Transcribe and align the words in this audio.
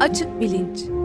Açık 0.00 0.40
Bilinç 0.40 0.99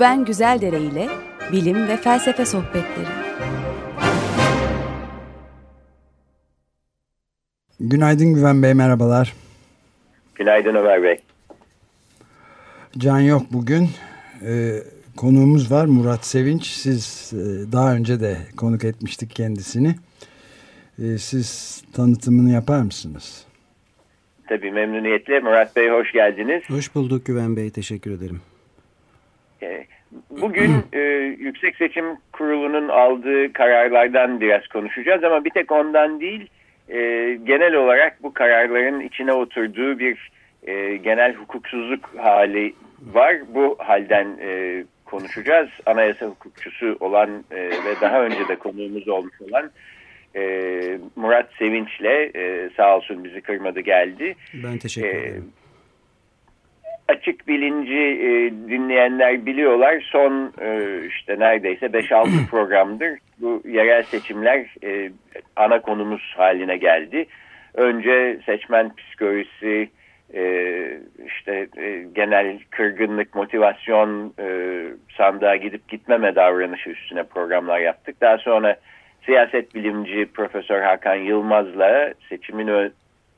Güven 0.00 0.24
Güzeldere 0.24 0.80
ile 0.80 1.08
bilim 1.52 1.88
ve 1.88 1.96
felsefe 1.96 2.46
sohbetleri. 2.46 3.06
Günaydın 7.80 8.34
Güven 8.34 8.62
Bey, 8.62 8.74
merhabalar. 8.74 9.34
Günaydın 10.34 10.74
Ömer 10.74 11.02
Bey. 11.02 11.20
Can 12.98 13.20
yok 13.20 13.42
bugün. 13.52 13.88
Ee, 14.46 14.72
konuğumuz 15.16 15.72
var 15.72 15.84
Murat 15.84 16.24
Sevinç. 16.24 16.66
Siz 16.66 17.32
e, 17.32 17.72
daha 17.72 17.94
önce 17.94 18.20
de 18.20 18.36
konuk 18.56 18.84
etmiştik 18.84 19.30
kendisini. 19.30 19.94
Ee, 20.98 21.18
siz 21.18 21.82
tanıtımını 21.92 22.52
yapar 22.52 22.82
mısınız? 22.82 23.46
Tabii 24.48 24.70
memnuniyetle. 24.70 25.40
Murat 25.40 25.76
Bey 25.76 25.88
hoş 25.90 26.12
geldiniz. 26.12 26.62
Hoş 26.68 26.94
bulduk 26.94 27.26
Güven 27.26 27.56
Bey, 27.56 27.70
teşekkür 27.70 28.10
ederim. 28.10 28.40
Bugün 30.40 30.70
e, 30.92 30.98
Yüksek 31.38 31.76
Seçim 31.76 32.04
Kurulu'nun 32.32 32.88
aldığı 32.88 33.52
kararlardan 33.52 34.40
biraz 34.40 34.66
konuşacağız 34.66 35.24
ama 35.24 35.44
bir 35.44 35.50
tek 35.50 35.72
ondan 35.72 36.20
değil, 36.20 36.48
e, 36.88 36.98
genel 37.44 37.74
olarak 37.74 38.22
bu 38.22 38.34
kararların 38.34 39.00
içine 39.00 39.32
oturduğu 39.32 39.98
bir 39.98 40.30
e, 40.66 40.96
genel 40.96 41.34
hukuksuzluk 41.34 42.10
hali 42.16 42.74
var. 43.14 43.36
Bu 43.54 43.76
halden 43.78 44.28
e, 44.42 44.84
konuşacağız. 45.04 45.68
Anayasa 45.86 46.26
hukukçusu 46.26 46.96
olan 47.00 47.44
e, 47.50 47.56
ve 47.56 48.00
daha 48.00 48.22
önce 48.22 48.48
de 48.48 48.56
konuğumuz 48.56 49.08
olmuş 49.08 49.40
olan 49.40 49.70
e, 50.36 50.42
Murat 51.16 51.50
Sevinç'le 51.58 52.34
e, 52.36 52.70
sağ 52.76 52.96
olsun 52.96 53.24
bizi 53.24 53.40
kırmadı 53.40 53.80
geldi. 53.80 54.34
Ben 54.64 54.78
teşekkür 54.78 55.08
Ee, 55.08 55.20
ederim. 55.20 55.52
Açık 57.10 57.48
bilinci 57.48 57.98
e, 57.98 58.50
dinleyenler 58.70 59.46
biliyorlar. 59.46 60.08
Son 60.12 60.52
e, 60.60 61.00
işte 61.06 61.38
neredeyse 61.38 61.86
5-6 61.86 62.46
programdır 62.50 63.18
bu 63.40 63.62
yerel 63.68 64.02
seçimler 64.02 64.66
e, 64.84 65.10
ana 65.56 65.80
konumuz 65.80 66.34
haline 66.36 66.76
geldi. 66.76 67.26
Önce 67.74 68.38
seçmen 68.46 68.94
psikolojisi, 68.94 69.90
e, 70.34 70.42
işte 71.26 71.66
e, 71.76 72.04
genel 72.14 72.58
kırgınlık, 72.70 73.34
motivasyon 73.34 74.34
e, 74.38 74.48
sandığa 75.16 75.56
gidip 75.56 75.88
gitmeme 75.88 76.34
davranışı 76.34 76.90
üstüne 76.90 77.22
programlar 77.22 77.78
yaptık. 77.78 78.20
Daha 78.20 78.38
sonra 78.38 78.76
siyaset 79.26 79.74
bilimci 79.74 80.26
Profesör 80.34 80.82
Hakan 80.82 81.14
Yılmaz'la 81.14 82.14
seçimin 82.28 82.92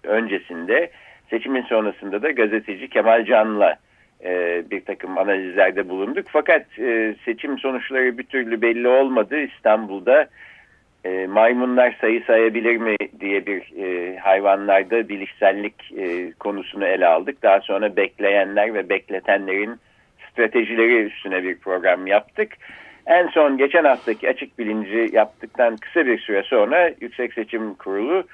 öncesinde 0.05 0.91
Seçimin 1.33 1.63
sonrasında 1.63 2.23
da 2.23 2.31
gazeteci 2.31 2.89
Kemal 2.89 3.25
Can'la 3.25 3.77
e, 4.25 4.63
bir 4.71 4.85
takım 4.85 5.19
analizlerde 5.19 5.89
bulunduk. 5.89 6.27
Fakat 6.29 6.79
e, 6.79 7.15
seçim 7.25 7.59
sonuçları 7.59 8.19
bir 8.19 8.23
türlü 8.23 8.63
belli 8.63 8.89
olmadı. 8.89 9.41
İstanbul'da 9.41 10.27
e, 11.05 11.27
maymunlar 11.27 11.97
sayı 12.01 12.23
sayabilir 12.27 12.77
mi 12.77 12.97
diye 13.21 13.47
bir 13.47 13.63
e, 13.85 14.17
hayvanlarda 14.19 15.09
bilişsellik 15.09 15.93
e, 15.99 16.33
konusunu 16.33 16.87
ele 16.87 17.07
aldık. 17.07 17.43
Daha 17.43 17.61
sonra 17.61 17.97
bekleyenler 17.97 18.75
ve 18.75 18.89
bekletenlerin 18.89 19.77
stratejileri 20.31 21.03
üstüne 21.03 21.43
bir 21.43 21.59
program 21.59 22.07
yaptık. 22.07 22.53
En 23.07 23.27
son 23.27 23.59
geçen 23.59 23.85
haftaki 23.85 24.29
açık 24.29 24.59
bilinci 24.59 25.11
yaptıktan 25.13 25.77
kısa 25.77 26.07
bir 26.07 26.19
süre 26.19 26.43
sonra 26.43 26.91
Yüksek 27.01 27.35
Seçim 27.35 27.75
Kurulu 27.75 28.25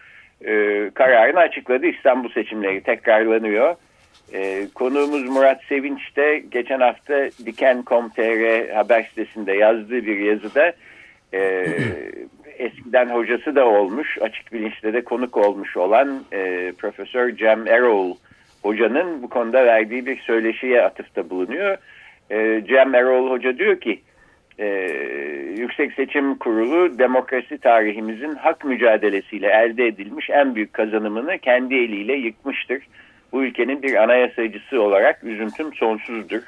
e, 0.45 0.91
kararını 0.95 1.39
açıkladı. 1.39 1.87
İstanbul 1.87 2.29
seçimleri 2.29 2.81
tekrarlanıyor. 2.81 3.75
E, 4.33 4.69
konuğumuz 4.75 5.29
Murat 5.29 5.63
Sevinç 5.69 6.17
de 6.17 6.43
geçen 6.51 6.81
hafta 6.81 7.15
Diken.com.tr 7.47 8.69
haber 8.75 9.03
sitesinde 9.03 9.53
yazdığı 9.53 10.07
bir 10.07 10.19
yazıda 10.19 10.73
e, 11.33 11.67
eskiden 12.59 13.07
hocası 13.07 13.57
da 13.57 13.67
olmuş, 13.67 14.19
açık 14.21 14.53
bilinçte 14.53 14.93
de 14.93 15.05
konuk 15.05 15.37
olmuş 15.37 15.77
olan 15.77 16.23
e, 16.33 16.73
Profesör 16.79 17.37
Cem 17.37 17.67
Erol 17.67 18.17
hocanın 18.63 19.23
bu 19.23 19.29
konuda 19.29 19.67
verdiği 19.67 20.07
bir 20.07 20.19
söyleşiye 20.19 20.83
atıfta 20.83 21.31
bulunuyor. 21.31 21.77
E, 22.31 22.65
Cem 22.69 22.95
Erol 22.95 23.31
hoca 23.31 23.59
diyor 23.59 23.81
ki 23.81 24.01
e, 24.59 24.67
Yüksek 25.59 25.93
Seçim 25.93 26.35
Kurulu 26.39 26.99
demokrasi 26.99 27.59
tarihimizin 27.59 28.35
hak 28.35 28.65
mücadelesiyle 28.65 29.47
elde 29.47 29.87
edilmiş 29.87 30.31
en 30.31 30.55
büyük 30.55 30.73
kazanımını 30.73 31.39
kendi 31.39 31.75
eliyle 31.75 32.15
yıkmıştır. 32.15 32.83
Bu 33.33 33.45
ülkenin 33.45 33.83
bir 33.83 33.95
anayasacısı 33.95 34.83
olarak 34.83 35.25
üzüntüm 35.25 35.75
sonsuzdur. 35.75 36.43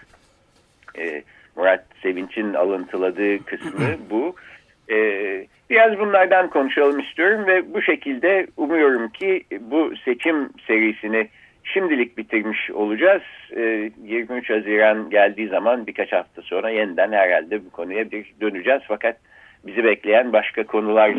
E, 0.98 1.22
Murat 1.56 1.84
Sevinç'in 2.02 2.54
alıntıladığı 2.54 3.44
kısmı 3.44 3.86
bu. 4.10 4.34
E, 4.90 4.96
biraz 5.70 5.98
bunlardan 5.98 6.50
konuşalım 6.50 7.00
istiyorum 7.00 7.46
ve 7.46 7.74
bu 7.74 7.82
şekilde 7.82 8.46
umuyorum 8.56 9.08
ki 9.08 9.44
bu 9.60 9.92
seçim 10.04 10.48
serisini 10.66 11.28
şimdilik 11.72 12.18
bitirmiş 12.18 12.70
olacağız. 12.70 13.22
E, 13.56 13.90
23 14.04 14.50
Haziran 14.50 15.10
geldiği 15.10 15.48
zaman 15.48 15.86
birkaç 15.86 16.12
hafta 16.12 16.42
sonra 16.42 16.70
yeniden 16.70 17.12
herhalde 17.12 17.64
bu 17.64 17.70
konuya 17.70 18.10
bir 18.10 18.32
döneceğiz. 18.40 18.82
Fakat 18.88 19.16
bizi 19.66 19.84
bekleyen 19.84 20.32
başka 20.32 20.66
konular 20.66 21.14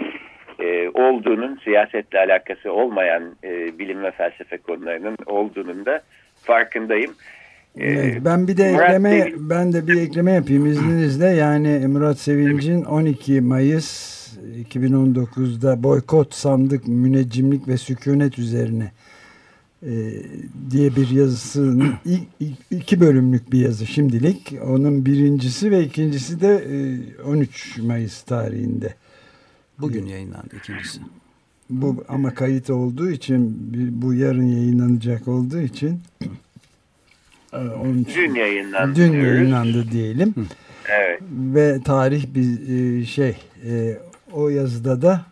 e, 0.60 0.90
olduğunun 0.90 1.60
siyasetle 1.64 2.20
alakası 2.20 2.72
olmayan 2.72 3.24
e, 3.44 3.80
bilim 3.80 4.04
ve 4.04 4.12
felsefe 4.12 4.58
konularının 4.58 5.18
olduğunun 5.26 5.86
da 5.86 6.02
farkındayım. 6.44 7.12
E, 7.78 7.88
Evet, 7.92 8.18
ben 8.26 8.48
bir 8.48 8.58
de 8.58 8.72
Murat 8.72 8.90
ekleme 8.90 9.10
Bey- 9.10 9.34
ben 9.38 9.74
de 9.74 9.88
bir 9.88 10.02
ekleme 10.02 10.32
yapayım 10.32 10.66
izninizle. 10.66 11.26
Yani 11.26 11.88
Murat 11.88 12.20
Sevinç'in 12.20 12.84
12 12.84 13.42
Mayıs 13.42 14.22
2019'da 14.74 15.84
boykot 15.84 16.34
sandık 16.34 16.88
müneccimlik 16.88 17.68
ve 17.68 17.78
sükunet 17.78 18.40
üzerine 18.40 18.92
diye 20.72 20.96
bir 20.96 21.10
yazısının 21.10 21.94
iki 22.72 23.00
bölümlük 23.00 23.52
bir 23.52 23.60
yazı 23.60 23.88
şimdilik. 23.88 24.54
Onun 24.66 25.06
birincisi 25.06 25.72
ve 25.72 25.84
ikincisi 25.84 26.42
de 26.42 26.66
e, 27.18 27.22
13 27.24 27.78
Mayıs 27.78 28.22
tarihinde. 28.22 28.96
Bugün 29.80 30.06
yayınlandı 30.06 30.56
ikincisi. 30.58 31.00
Bu 31.70 32.04
ama 32.08 32.34
kayıt 32.34 32.70
olduğu 32.70 33.12
için 33.12 33.58
bu 34.02 34.14
yarın 34.14 34.48
yayınlanacak 34.48 35.28
olduğu 35.28 35.60
için 35.60 36.00
e, 37.54 37.58
onun 37.58 37.98
için- 37.98 38.22
Dün 38.22 38.36
yayınlandı. 38.36 38.96
Dün 38.96 39.12
yayınlandı 39.12 39.92
diyelim. 39.92 40.36
Evet. 40.90 41.22
Ve 41.32 41.80
tarih 41.86 42.26
bir 42.36 42.70
e, 43.02 43.06
şey 43.06 43.36
e, 43.66 43.98
o 44.32 44.50
yazıda 44.50 45.02
da 45.02 45.26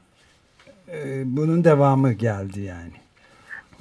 e, 0.93 1.23
bunun 1.37 1.63
devamı 1.63 2.13
geldi 2.13 2.61
yani. 2.61 2.91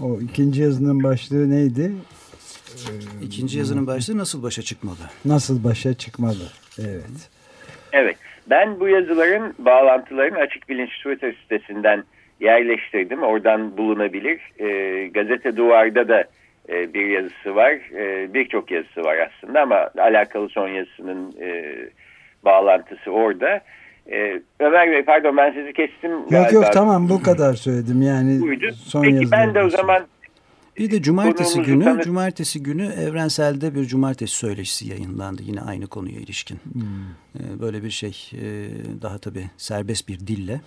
O 0.02 0.20
ikinci 0.20 0.62
yazının 0.62 1.02
başlığı 1.02 1.50
neydi? 1.50 1.92
İkinci 3.22 3.58
yazının 3.58 3.86
başlığı 3.86 4.18
nasıl 4.18 4.42
başa 4.42 4.62
çıkmalı? 4.62 4.96
Nasıl 5.24 5.64
başa 5.64 5.94
çıkmalı? 5.94 6.48
Evet. 6.78 7.30
Evet. 7.92 8.16
Ben 8.50 8.80
bu 8.80 8.88
yazıların 8.88 9.54
bağlantılarını 9.58 10.38
Açık 10.38 10.68
Bilinç 10.68 10.90
Twitter 10.90 11.32
sitesinden 11.42 12.04
yerleştirdim. 12.40 13.22
Oradan 13.22 13.76
bulunabilir. 13.76 14.40
E, 14.58 15.06
Gazete 15.08 15.56
Duvar'da 15.56 16.08
da 16.08 16.24
e, 16.68 16.94
bir 16.94 17.06
yazısı 17.06 17.54
var. 17.54 17.72
E, 17.94 18.34
Birçok 18.34 18.70
yazısı 18.70 19.04
var 19.04 19.16
aslında 19.18 19.60
ama 19.60 19.90
alakalı 19.98 20.48
son 20.48 20.68
yazısının 20.68 21.34
e, 21.40 21.74
bağlantısı 22.44 23.10
orada. 23.10 23.60
E, 24.12 24.42
Ömer 24.60 24.90
Bey 24.92 25.04
pardon 25.04 25.36
ben 25.36 25.52
sizi 25.52 25.72
kestim. 25.72 26.10
Yok 26.10 26.30
galiba. 26.30 26.52
yok 26.52 26.72
tamam 26.72 27.08
bu 27.08 27.22
kadar 27.22 27.54
söyledim 27.54 28.02
yani. 28.02 28.40
Buydu. 28.40 28.66
Son 28.84 29.02
Peki 29.02 29.30
ben 29.30 29.54
de 29.54 29.62
o 29.62 29.70
zaman 29.70 30.06
Bir 30.78 30.90
de 30.90 31.02
cumartesi 31.02 31.62
günü, 31.62 31.84
tanı- 31.84 32.02
cumartesi 32.02 32.62
günü 32.62 32.86
evrenselde 32.86 33.74
bir 33.74 33.84
cumartesi 33.84 34.36
söyleşisi 34.36 34.88
yayınlandı 34.88 35.42
yine 35.42 35.60
aynı 35.60 35.86
konuya 35.86 36.20
ilişkin. 36.20 36.58
Ee, 37.36 37.60
Böyle 37.60 37.82
bir 37.84 37.90
şey 37.90 38.30
e, 38.32 38.68
daha 39.02 39.18
tabii 39.18 39.44
serbest 39.56 40.08
bir 40.08 40.20
dille 40.20 40.60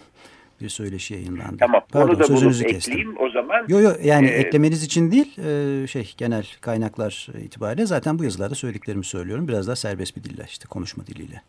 bir 0.62 0.70
söyleşi 0.70 1.14
yayınlandı. 1.14 1.58
Tamam 1.60 1.82
Pardon, 1.92 2.10
onu 2.10 2.20
da 2.20 2.28
bulup 2.30 2.66
ekleyeyim 2.66 3.16
o 3.20 3.30
zaman. 3.30 3.66
Yok 3.68 3.82
yok 3.82 3.98
yani 4.04 4.28
e, 4.28 4.32
eklemeniz 4.32 4.84
için 4.84 5.12
değil 5.12 5.40
e, 5.40 5.88
şey 5.88 6.14
genel 6.18 6.46
kaynaklar 6.62 7.28
itibariyle 7.44 7.86
zaten 7.86 8.20
bu 8.20 8.24
yazılarda 8.24 8.56
söylediklerimi 8.56 9.06
söylüyorum. 9.06 9.48
Biraz 9.48 9.68
daha 9.68 9.76
serbest 9.76 10.18
bir 10.18 10.24
dille 10.24 10.44
işte 10.48 10.68
konuşma 10.70 11.08
diliyle. 11.08 11.42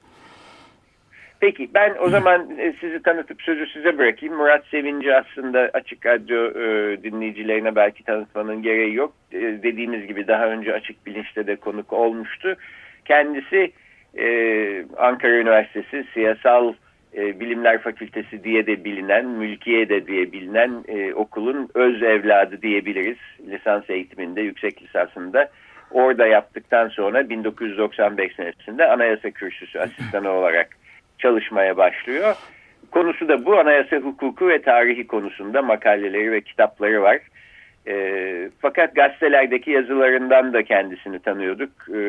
Peki 1.43 1.71
ben 1.75 1.97
o 2.01 2.09
zaman 2.09 2.59
e, 2.59 2.75
sizi 2.81 3.03
tanıtıp 3.03 3.43
sözü 3.43 3.67
size 3.67 3.99
bırakayım. 3.99 4.35
Murat 4.37 4.67
Sevinci 4.67 5.15
aslında 5.15 5.71
Açık 5.73 6.07
Radyo 6.07 6.51
e, 6.51 7.03
dinleyicilerine 7.03 7.77
belki 7.77 8.05
tanıtmanın 8.05 8.63
gereği 8.63 8.95
yok. 8.95 9.13
E, 9.33 9.41
dediğimiz 9.41 10.07
gibi 10.07 10.29
daha 10.29 10.47
önce 10.47 10.75
Açık 10.75 11.07
Bilinç'te 11.07 11.47
de 11.47 11.57
konuk 11.57 11.93
olmuştu. 11.93 12.57
Kendisi 13.05 13.73
e, 14.19 14.27
Ankara 14.97 15.33
Üniversitesi 15.33 16.05
Siyasal 16.15 16.75
e, 17.17 17.41
Bilimler 17.41 17.79
Fakültesi 17.79 18.45
diye 18.45 18.67
de 18.67 18.85
bilinen, 18.85 19.27
Mülkiye 19.27 19.89
de 19.89 20.07
diye 20.07 20.33
bilinen 20.33 20.85
e, 20.89 21.15
okulun 21.15 21.69
öz 21.75 22.03
evladı 22.03 22.63
diyebiliriz. 22.63 23.19
Lisans 23.49 23.91
eğitiminde, 23.91 24.41
yüksek 24.41 24.83
lisansında. 24.83 25.49
Orada 25.91 26.27
yaptıktan 26.27 26.89
sonra 26.89 27.29
1995 27.29 28.35
senesinde 28.35 28.87
Anayasa 28.87 29.31
Kürsüsü 29.31 29.79
asistanı 29.79 30.31
olarak 30.31 30.82
çalışmaya 31.23 31.77
başlıyor. 31.77 32.35
Konusu 32.91 33.29
da 33.29 33.45
bu 33.45 33.59
anayasa 33.59 33.97
hukuku 33.97 34.49
ve 34.49 34.63
tarihi 34.63 35.07
konusunda 35.07 35.63
makaleleri 35.63 36.33
ve 36.33 36.41
kitapları 36.41 37.03
var. 37.03 37.19
E, 37.87 38.51
fakat 38.61 38.95
gazetelerdeki 38.95 39.71
yazılarından 39.71 40.53
da 40.53 40.63
kendisini 40.63 41.19
tanıyorduk. 41.19 41.71
E, 41.95 42.01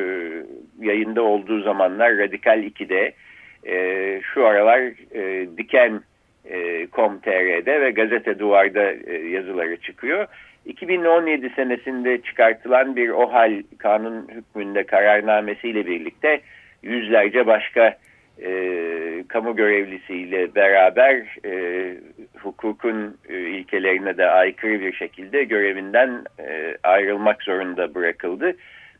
yayında 0.79 1.21
olduğu 1.21 1.61
zamanlar 1.61 2.17
Radikal 2.17 2.63
2'de, 2.63 3.13
e, 3.65 4.21
şu 4.33 4.45
aralar 4.45 4.79
e, 5.15 5.47
Diken 5.57 6.01
e, 6.45 6.87
ve 7.67 7.91
Gazete 7.91 8.39
Duvar'da 8.39 8.91
e, 8.91 9.27
yazıları 9.29 9.77
çıkıyor. 9.77 10.27
2017 10.65 11.49
senesinde 11.49 12.21
çıkartılan 12.21 12.95
bir 12.95 13.09
OHAL 13.09 13.63
kanun 13.77 14.27
hükmünde 14.27 14.83
kararnamesiyle 14.83 15.85
birlikte 15.85 16.41
yüzlerce 16.83 17.47
başka 17.47 17.97
e, 18.41 19.23
kamu 19.27 19.55
görevlisiyle 19.55 20.55
beraber 20.55 21.37
e, 21.45 21.93
hukukun 22.39 23.17
e, 23.29 23.39
ilkelerine 23.39 24.17
de 24.17 24.29
aykırı 24.29 24.81
bir 24.81 24.93
şekilde 24.93 25.43
görevinden 25.43 26.23
e, 26.39 26.77
ayrılmak 26.83 27.43
zorunda 27.43 27.95
bırakıldı. 27.95 28.55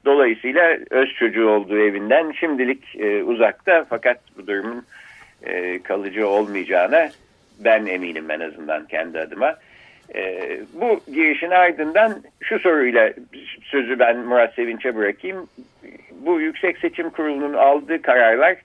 Dolayısıyla 0.06 0.78
öz 0.90 1.14
çocuğu 1.14 1.50
olduğu 1.50 1.80
evinden 1.80 2.32
şimdilik 2.32 2.96
e, 3.00 3.24
uzakta 3.24 3.86
fakat 3.90 4.18
bu 4.38 4.48
durumun 4.48 4.86
e, 5.44 5.84
kalıcı 5.84 6.28
olmayacağına 6.28 7.10
ben 7.60 7.86
eminim 7.86 8.32
en 8.32 8.40
azından 8.40 8.86
kendi 8.86 9.20
adıma. 9.20 9.56
E, 10.16 10.40
bu 10.74 11.00
girişin 11.14 11.50
ardından 11.50 12.24
şu 12.42 12.60
soruyla 12.60 13.14
sözü 13.62 14.00
ben 14.00 14.18
Murat 14.18 14.54
Sevinç'e 14.54 14.96
bırakayım. 14.96 15.48
Bu 16.12 16.42
Yüksek 16.42 16.78
Seçim 16.78 17.10
Kurulu'nun 17.10 17.54
aldığı 17.54 18.02
kararlar 18.02 18.56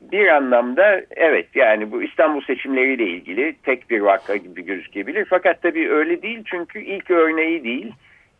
bir 0.00 0.28
anlamda 0.28 1.02
evet 1.10 1.46
yani 1.54 1.92
bu 1.92 2.02
İstanbul 2.02 2.40
seçimleriyle 2.40 3.04
ilgili 3.04 3.56
tek 3.62 3.90
bir 3.90 4.00
vaka 4.00 4.36
gibi 4.36 4.64
gözükebilir. 4.64 5.26
Fakat 5.30 5.62
tabii 5.62 5.90
öyle 5.90 6.22
değil 6.22 6.42
çünkü 6.46 6.80
ilk 6.80 7.10
örneği 7.10 7.64
değil. 7.64 7.92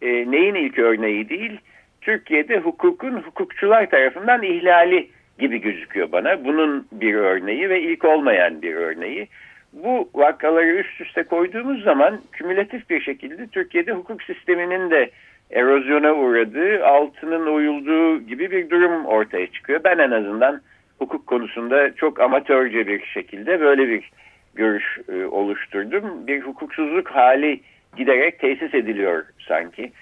E, 0.03 0.31
neyin 0.31 0.55
ilk 0.55 0.79
örneği 0.79 1.29
değil? 1.29 1.61
Türkiye'de 2.01 2.59
hukukun 2.59 3.17
hukukçular 3.17 3.91
tarafından 3.91 4.43
ihlali 4.43 5.09
gibi 5.39 5.61
gözüküyor 5.61 6.13
bana. 6.13 6.45
Bunun 6.45 6.87
bir 6.93 7.15
örneği 7.15 7.69
ve 7.69 7.81
ilk 7.83 8.05
olmayan 8.05 8.63
bir 8.63 8.75
örneği. 8.75 9.29
Bu 9.73 10.11
vakaları 10.15 10.77
üst 10.77 11.01
üste 11.01 11.23
koyduğumuz 11.23 11.83
zaman 11.83 12.21
kümülatif 12.33 12.91
bir 12.91 13.01
şekilde 13.01 13.47
Türkiye'de 13.47 13.93
hukuk 13.93 14.23
sisteminin 14.23 14.91
de 14.91 15.11
erozyona 15.51 16.15
uğradığı, 16.15 16.87
altının 16.87 17.47
uyulduğu 17.47 18.21
gibi 18.27 18.51
bir 18.51 18.71
durum 18.71 19.07
ortaya 19.07 19.47
çıkıyor. 19.47 19.81
Ben 19.85 19.99
en 19.99 20.11
azından 20.11 20.61
hukuk 21.01 21.27
konusunda 21.27 21.95
çok 21.95 22.21
amatörce 22.21 22.87
bir 22.87 23.07
şekilde 23.07 23.61
böyle 23.61 23.89
bir 23.89 24.11
görüş 24.55 24.99
e, 25.13 25.25
oluşturdum. 25.25 26.27
Bir 26.27 26.41
hukuksuzluk 26.41 27.11
hali 27.11 27.61
giderek 27.97 28.39
tesis 28.39 28.75
ediliyor 28.75 29.25
sanki. 29.49 29.93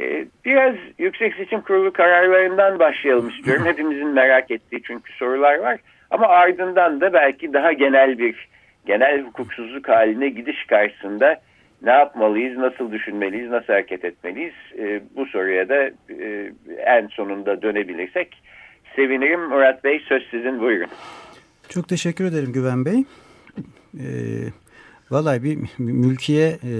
E, 0.00 0.24
biraz 0.44 0.74
Yüksek 0.98 1.34
Seçim 1.34 1.60
Kurulu 1.60 1.92
kararlarından 1.92 2.78
başlayalım 2.78 3.28
istiyorum. 3.28 3.64
Hepimizin 3.66 4.08
merak 4.08 4.50
ettiği 4.50 4.82
çünkü 4.82 5.12
sorular 5.12 5.58
var. 5.58 5.80
Ama 6.10 6.26
ardından 6.26 7.00
da 7.00 7.12
belki 7.12 7.52
daha 7.52 7.72
genel 7.72 8.18
bir 8.18 8.48
genel 8.86 9.20
hukuksuzluk 9.20 9.88
haline 9.88 10.28
gidiş 10.28 10.64
karşısında 10.66 11.40
ne 11.82 11.90
yapmalıyız, 11.90 12.58
nasıl 12.58 12.92
düşünmeliyiz, 12.92 13.50
nasıl 13.50 13.72
hareket 13.72 14.04
etmeliyiz? 14.04 14.54
E, 14.78 15.00
bu 15.16 15.26
soruya 15.26 15.68
da 15.68 15.84
e, 16.20 16.50
en 16.78 17.06
sonunda 17.06 17.62
dönebilirsek 17.62 18.43
sevinirim. 18.96 19.48
Murat 19.48 19.84
Bey 19.84 20.02
söz 20.08 20.22
sizin 20.30 20.60
buyurun. 20.60 20.88
Çok 21.68 21.88
teşekkür 21.88 22.24
ederim 22.24 22.52
Güven 22.52 22.84
Bey. 22.84 23.04
E, 23.98 24.06
vallahi 25.10 25.42
bir 25.42 25.58
mülkiye 25.78 26.58
e, 26.64 26.72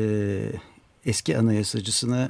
eski 1.06 1.38
anayasacısına 1.38 2.28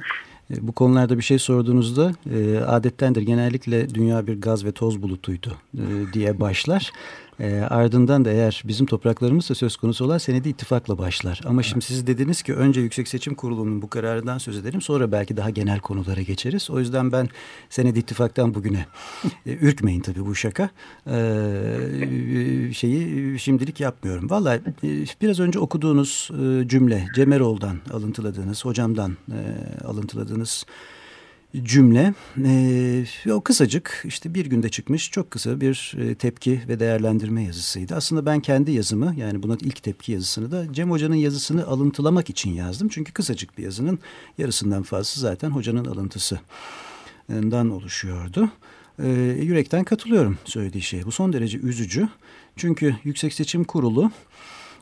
e, 0.51 0.53
bu 0.61 0.71
konularda 0.71 1.17
bir 1.17 1.23
şey 1.23 1.39
sorduğunuzda 1.39 2.11
e, 2.35 2.57
adettendir 2.57 3.21
genellikle 3.21 3.89
dünya 3.89 4.27
bir 4.27 4.41
gaz 4.41 4.65
ve 4.65 4.71
toz 4.71 5.01
bulutuydu 5.01 5.57
e, 5.73 6.13
diye 6.13 6.39
başlar. 6.39 6.91
E, 7.39 7.59
ardından 7.59 8.25
da 8.25 8.31
eğer 8.31 8.63
bizim 8.65 8.85
topraklarımız 8.85 9.49
da 9.49 9.55
söz 9.55 9.77
konusu 9.77 10.05
olan 10.05 10.17
senedi 10.17 10.49
ittifakla 10.49 10.97
başlar. 10.97 11.41
Ama 11.45 11.63
şimdi 11.63 11.85
siz 11.85 12.07
dediniz 12.07 12.41
ki 12.41 12.53
önce 12.53 12.81
Yüksek 12.81 13.07
Seçim 13.07 13.35
Kurulu'nun 13.35 13.81
bu 13.81 13.89
kararından 13.89 14.37
söz 14.37 14.57
edelim 14.57 14.81
sonra 14.81 15.11
belki 15.11 15.37
daha 15.37 15.49
genel 15.49 15.79
konulara 15.79 16.21
geçeriz. 16.21 16.69
O 16.69 16.79
yüzden 16.79 17.11
ben 17.11 17.29
senedi 17.69 17.99
ittifaktan 17.99 18.53
bugüne 18.53 18.85
e, 19.45 19.51
ürkmeyin 19.51 20.01
tabii 20.01 20.25
bu 20.25 20.35
şaka. 20.35 20.69
E, 21.07 22.73
şeyi 22.73 23.39
şimdilik 23.39 23.79
yapmıyorum. 23.79 24.29
Vallahi 24.29 24.61
e, 24.83 24.89
biraz 25.21 25.39
önce 25.39 25.59
okuduğunuz 25.59 26.29
e, 26.31 26.67
cümle 26.67 27.05
Cemeroğlu'dan 27.15 27.77
alıntıladığınız, 27.93 28.65
hocamdan 28.65 29.17
e, 29.31 29.39
alıntıladığınız 29.85 30.65
cümle. 31.63 32.13
E, 32.45 33.31
o 33.31 33.41
kısacık 33.41 34.03
işte 34.05 34.33
bir 34.33 34.45
günde 34.45 34.69
çıkmış 34.69 35.11
çok 35.11 35.31
kısa 35.31 35.61
bir 35.61 35.95
e, 35.99 36.15
tepki 36.15 36.61
ve 36.67 36.79
değerlendirme 36.79 37.43
yazısıydı. 37.43 37.95
Aslında 37.95 38.25
ben 38.25 38.39
kendi 38.39 38.71
yazımı 38.71 39.13
yani 39.17 39.43
buna 39.43 39.57
ilk 39.61 39.83
tepki 39.83 40.11
yazısını 40.11 40.51
da 40.51 40.73
Cem 40.73 40.91
Hoca'nın 40.91 41.15
yazısını 41.15 41.67
alıntılamak 41.67 42.29
için 42.29 42.53
yazdım. 42.53 42.87
Çünkü 42.87 43.13
kısacık 43.13 43.57
bir 43.57 43.63
yazının 43.63 43.99
yarısından 44.37 44.83
fazlası 44.83 45.19
zaten 45.19 45.49
hocanın 45.49 45.85
alıntısından 45.85 47.69
oluşuyordu. 47.69 48.49
E, 48.99 49.07
yürekten 49.41 49.83
katılıyorum 49.83 50.37
söylediği 50.45 50.83
şeye. 50.83 51.05
Bu 51.05 51.11
son 51.11 51.33
derece 51.33 51.57
üzücü. 51.57 52.09
Çünkü 52.55 52.95
Yüksek 53.03 53.33
Seçim 53.33 53.63
Kurulu 53.63 54.11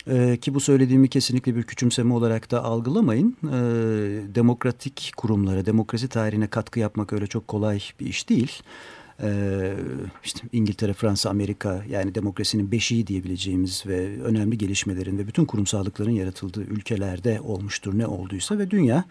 ee, 0.08 0.38
ki 0.38 0.54
bu 0.54 0.60
söylediğimi 0.60 1.10
kesinlikle 1.10 1.56
bir 1.56 1.64
küçümseme 1.64 2.14
olarak 2.14 2.52
da 2.52 2.64
algılamayın. 2.64 3.38
Ee, 3.44 3.52
demokratik 4.36 5.12
kurumlara, 5.18 5.66
demokrasi 5.66 6.08
tarihine 6.08 6.48
katkı 6.48 6.80
yapmak 6.80 7.14
öyle 7.14 7.28
çok 7.28 7.48
kolay 7.48 7.80
bir 8.00 8.06
iş 8.06 8.30
değil. 8.30 8.62
Ee, 9.22 9.74
işte 10.24 10.48
İngiltere, 10.52 10.94
Fransa, 10.94 11.30
Amerika 11.30 11.84
yani 11.90 12.16
demokrasinin 12.16 12.72
beşiği 12.72 13.08
diyebileceğimiz 13.08 13.84
ve 13.88 14.22
önemli 14.22 14.58
gelişmelerin 14.58 15.18
ve 15.18 15.28
bütün 15.28 15.46
kurumsallıkların 15.46 16.12
yaratıldığı 16.12 16.62
ülkelerde 16.62 17.42
olmuştur 17.42 17.98
ne 17.98 18.08
olduysa 18.08 18.58
ve 18.58 18.72
dünya 18.72 19.06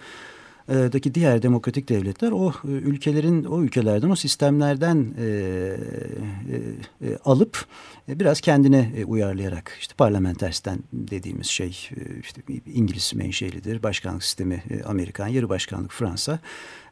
daki 0.69 1.15
diğer 1.15 1.43
demokratik 1.43 1.89
devletler 1.89 2.33
o 2.33 2.51
e, 2.51 2.69
ülkelerin 2.69 3.45
o 3.45 3.63
ülkelerden 3.63 4.11
o 4.11 4.17
sistemlerden 4.17 5.15
e, 5.19 5.25
e, 5.25 7.09
e, 7.09 7.17
alıp 7.25 7.67
e, 8.09 8.21
biraz 8.21 8.41
kendine 8.41 8.93
e, 8.97 9.05
uyarlayarak 9.05 9.77
işte 9.81 9.95
parlamenter 9.95 10.63
dediğimiz 10.93 11.47
şey 11.47 11.89
e, 11.97 12.21
işte 12.21 12.43
İngiliz 12.75 13.15
menşelidir 13.15 13.83
başkanlık 13.83 14.25
sistemi 14.25 14.63
e, 14.71 14.83
Amerikan 14.83 15.29
yarı 15.29 15.49
başkanlık 15.49 15.93
Fransa 15.93 16.39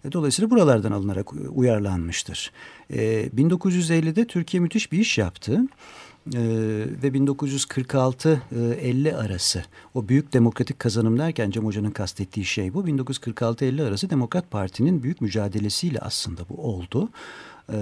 e, 0.05 0.13
dolayısıyla 0.13 0.51
buralardan 0.51 0.93
alınarak 0.93 1.33
uyarlanmıştır. 1.51 2.53
E, 2.91 3.29
1950'de 3.37 4.27
Türkiye 4.27 4.61
müthiş 4.61 4.93
bir 4.93 4.99
iş 4.99 5.19
yaptı 5.19 5.61
e, 6.35 6.41
ve 7.03 7.09
1946-50 7.09 9.09
e, 9.09 9.15
arası 9.15 9.65
o 9.95 10.09
büyük 10.09 10.33
demokratik 10.33 10.79
kazanım 10.79 11.19
derken 11.19 11.51
Cem 11.51 11.65
Hoca'nın 11.65 11.91
kastettiği 11.91 12.47
şey 12.47 12.75
bu. 12.75 12.89
1946-50 12.89 13.89
arası 13.89 14.11
Demokrat 14.11 14.51
Parti'nin 14.51 15.03
büyük 15.03 15.21
mücadelesiyle 15.21 15.99
aslında 15.99 16.43
bu 16.49 16.63
oldu. 16.63 17.09
E, 17.73 17.79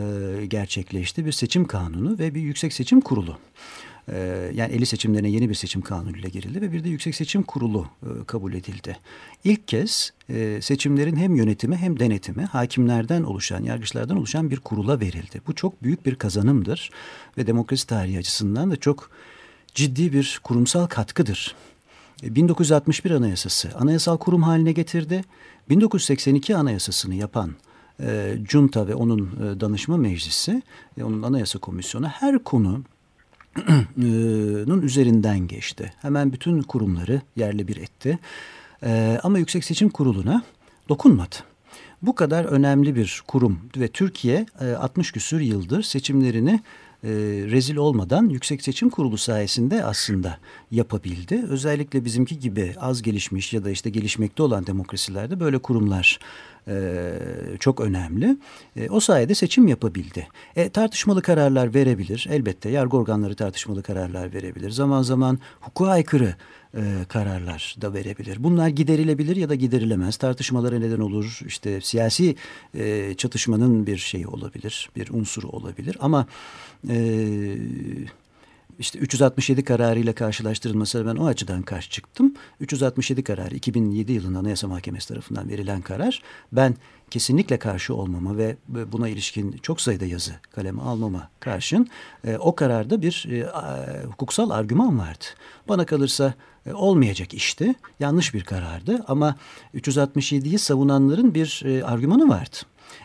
gerçekleşti 0.49 1.27
bir 1.27 1.33
seçim 1.33 1.65
kanunu 1.65 2.19
ve 2.19 2.35
bir 2.35 2.41
yüksek 2.41 2.73
seçim 2.73 3.01
kurulu. 3.01 3.39
Ee, 4.13 4.51
yani 4.55 4.73
50 4.73 4.87
seçimlerine 4.87 5.31
yeni 5.31 5.49
bir 5.49 5.55
seçim 5.55 5.83
kanunuyla 5.83 6.29
girildi 6.29 6.61
ve 6.61 6.73
bir 6.73 6.85
de 6.85 6.89
Yüksek 6.89 7.15
Seçim 7.15 7.43
Kurulu 7.43 7.87
e, 8.03 8.25
kabul 8.27 8.55
edildi. 8.55 8.97
İlk 9.45 9.69
kez 9.69 10.13
e, 10.31 10.59
seçimlerin 10.63 11.17
hem 11.17 11.37
yönetimi 11.37 11.77
hem 11.77 12.01
denetimi 12.01 12.45
hakimlerden 12.45 13.23
oluşan, 13.23 13.63
yargıçlardan 13.63 14.17
oluşan 14.17 14.51
bir 14.51 14.61
kurula 14.61 15.01
verildi. 15.01 15.41
Bu 15.47 15.55
çok 15.55 15.83
büyük 15.83 16.07
bir 16.07 16.15
kazanımdır 16.15 16.91
ve 17.39 17.47
demokrasi 17.47 17.87
tarihi 17.87 18.19
açısından 18.19 18.71
da 18.71 18.77
çok 18.77 19.11
ciddi 19.75 20.13
bir 20.13 20.41
kurumsal 20.45 20.87
katkıdır. 20.87 21.55
1961 22.23 23.11
Anayasası 23.11 23.71
anayasal 23.75 24.17
kurum 24.17 24.43
haline 24.43 24.73
getirdi. 24.73 25.25
1982 25.69 26.57
Anayasasını 26.57 27.15
yapan 27.15 27.51
e, 28.01 28.39
Junta 28.49 28.89
ve 28.89 28.95
onun 28.95 29.21
e, 29.21 29.61
danışma 29.61 29.97
meclisi 29.97 30.63
ve 30.99 31.05
onun 31.05 31.23
anayasa 31.23 31.59
komisyonu 31.59 32.09
her 32.09 32.39
konu 32.39 32.83
üzerinden 34.83 35.39
geçti. 35.39 35.93
Hemen 36.03 36.33
bütün 36.33 36.63
kurumları 36.63 37.23
yerle 37.37 37.69
bir 37.69 37.77
etti. 37.77 38.19
Ama 39.23 39.39
Yüksek 39.39 39.65
Seçim 39.65 39.89
Kurulu'na 39.89 40.43
dokunmadı. 40.89 41.37
Bu 42.03 42.15
kadar 42.15 42.45
önemli 42.45 42.97
bir 42.97 43.23
kurum 43.27 43.61
ve 43.77 43.89
Türkiye 43.89 44.47
e, 44.61 44.73
60 44.73 45.13
küsür 45.13 45.41
yıldır 45.41 45.83
seçimlerini 45.83 46.61
e, 47.05 47.09
rezil 47.51 47.77
olmadan 47.77 48.29
Yüksek 48.29 48.63
Seçim 48.63 48.91
Kurulu 48.91 49.19
sayesinde 49.19 49.85
aslında 49.85 50.39
yapabildi. 50.71 51.45
Özellikle 51.49 52.05
bizimki 52.05 52.39
gibi 52.39 52.75
az 52.81 53.03
gelişmiş 53.03 53.53
ya 53.53 53.65
da 53.65 53.71
işte 53.71 53.91
gelişmekte 53.91 54.43
olan 54.43 54.67
demokrasilerde 54.67 55.41
böyle 55.41 55.59
kurumlar 55.59 56.19
e, 56.69 57.13
çok 57.61 57.81
önemli. 57.81 58.37
E, 58.77 58.91
o 58.91 59.01
sayede 59.01 59.35
seçim 59.35 59.69
yapabildi. 59.69 60.29
E, 60.57 60.69
tartışmalı 60.69 61.23
kararlar 61.23 61.75
verebilir. 61.75 62.27
Elbette 62.31 62.71
yargı 62.71 62.97
organları 62.97 63.35
tartışmalı 63.35 63.83
kararlar 63.83 64.35
verebilir. 64.35 64.71
Zaman 64.71 65.03
zaman 65.03 65.39
hukuka 65.61 65.91
aykırı 65.91 66.35
e, 66.75 66.81
kararlar 67.09 67.77
da 67.81 67.95
verebilir. 67.95 68.45
Bunlar 68.45 68.69
giderilebilir 68.69 69.37
ya 69.37 69.49
da 69.49 69.55
giderilemez. 69.55 70.17
Tartışmalara 70.17 70.79
neden 70.79 71.01
olur. 71.01 71.41
İşte 71.47 71.81
siyasi 71.81 72.37
e, 72.75 73.15
çatışmanın 73.15 73.87
bir 73.87 73.97
şeyi 73.97 74.27
olabilir, 74.27 74.91
bir 74.97 75.11
unsuru 75.11 75.49
olabilir. 75.49 75.97
Ama 76.01 76.27
e, 76.89 77.57
işte 78.79 78.99
367 78.99 79.65
kararıyla 79.65 80.13
karşılaştırılması 80.13 81.07
ben 81.07 81.17
o 81.17 81.27
açıdan 81.27 81.63
karşı 81.63 81.91
çıktım. 81.91 82.35
367 82.61 83.25
kararı 83.25 83.55
2007 83.55 84.13
yılında 84.13 84.39
Anayasa 84.39 84.69
Mahkemesi 84.69 85.09
tarafından 85.09 85.49
verilen 85.49 85.83
karar 85.83 86.23
ben 86.53 86.75
kesinlikle 87.11 87.59
karşı 87.59 87.95
olmama 87.95 88.39
ve 88.39 88.57
buna 88.69 89.09
ilişkin 89.09 89.53
çok 89.63 89.81
sayıda 89.81 90.05
yazı 90.05 90.33
kaleme 90.55 90.83
almama 90.83 91.31
karşın 91.41 91.89
e, 92.25 92.37
o 92.37 92.55
kararda 92.55 93.03
bir 93.03 93.27
e, 93.31 93.47
hukuksal 94.07 94.51
argüman 94.51 94.99
vardı. 94.99 95.25
Bana 95.69 95.87
kalırsa 95.87 96.35
olmayacak 96.75 97.35
işti. 97.35 97.75
Yanlış 98.01 98.35
bir 98.35 98.45
karardı 98.45 99.05
ama 99.09 99.37
367'yi 99.75 100.59
savunanların 100.59 101.35
bir 101.35 101.63
e, 101.65 101.85
argümanı 101.85 102.29
vardı. 102.29 102.57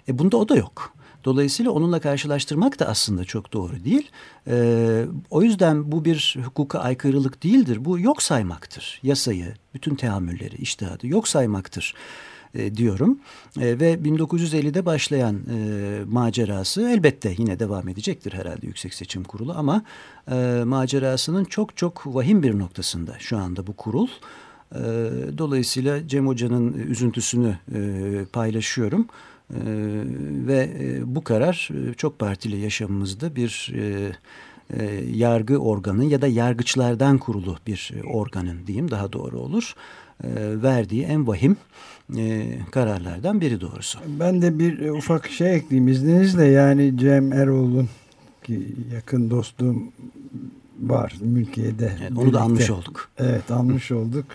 E 0.08 0.20
bunda 0.20 0.38
o 0.38 0.50
da 0.50 0.56
yok. 0.56 0.94
Dolayısıyla 1.26 1.72
onunla 1.72 2.00
karşılaştırmak 2.00 2.80
da 2.80 2.88
aslında 2.88 3.26
çok 3.26 3.54
doğru 3.54 3.84
değil. 3.86 4.10
Ee, 4.48 5.06
o 5.30 5.44
yüzden 5.44 5.92
bu 5.92 6.06
bir 6.06 6.38
hukuka 6.46 6.80
aykırılık 6.80 7.44
değildir. 7.44 7.86
Bu 7.86 8.00
yok 8.00 8.24
saymaktır. 8.24 9.00
Yasayı, 9.04 9.54
bütün 9.74 9.96
teamülleri, 9.96 10.56
iştihadı 10.56 11.08
yok 11.08 11.28
saymaktır 11.28 11.96
e, 12.56 12.76
diyorum. 12.76 13.20
E, 13.60 13.80
ve 13.80 13.94
1950'de 13.94 14.86
başlayan 14.86 15.36
e, 15.36 16.00
macerası 16.06 16.82
elbette 16.82 17.36
yine 17.38 17.60
devam 17.60 17.90
edecektir 17.90 18.34
herhalde 18.34 18.68
Yüksek 18.68 18.94
Seçim 18.94 19.24
Kurulu 19.24 19.54
ama 19.58 19.84
macerasının 20.66 21.44
çok 21.44 21.78
çok 21.78 22.04
vahim 22.06 22.44
bir 22.44 22.60
noktasında 22.60 23.16
şu 23.20 23.38
anda 23.38 23.68
bu 23.68 23.74
kurul. 23.74 24.08
Dolayısıyla 25.38 26.08
Cem 26.08 26.28
Hoca'nın 26.28 26.74
üzüntüsünü 26.74 27.58
paylaşıyorum. 28.34 29.08
Ve 30.48 30.70
bu 31.06 31.24
karar 31.24 31.70
çok 31.98 32.20
partili 32.20 32.60
yaşamımızda 32.60 33.36
bir 33.36 33.74
yargı 35.14 35.58
organı 35.58 36.06
ya 36.06 36.22
da 36.22 36.28
yargıçlardan 36.28 37.18
kurulu 37.18 37.58
bir 37.68 37.94
organın 38.14 38.68
diyeyim 38.68 38.92
daha 38.92 39.14
doğru 39.14 39.40
olur. 39.40 39.76
E, 40.24 40.30
verdiği 40.64 41.04
en 41.04 41.28
vahim 41.28 41.58
e, 42.18 42.46
kararlardan 42.72 43.42
biri 43.42 43.62
doğrusu. 43.62 44.00
Ben 44.20 44.42
de 44.42 44.60
bir 44.60 44.90
ufak 44.90 45.28
şey 45.28 45.56
ekleyeyim 45.56 45.88
izninizle 45.88 46.46
yani 46.46 46.98
Cem 46.98 47.34
Erol'un 47.34 47.90
ki 48.44 48.76
yakın 48.94 49.30
dostluğum 49.30 49.92
var 50.80 51.14
mülkiyede. 51.22 51.92
Evet, 52.00 52.12
onu 52.12 52.20
birlikte. 52.20 52.34
da 52.34 52.42
almış 52.42 52.70
olduk. 52.70 53.10
Evet 53.18 53.52
almış 53.52 53.92
olduk 53.92 54.26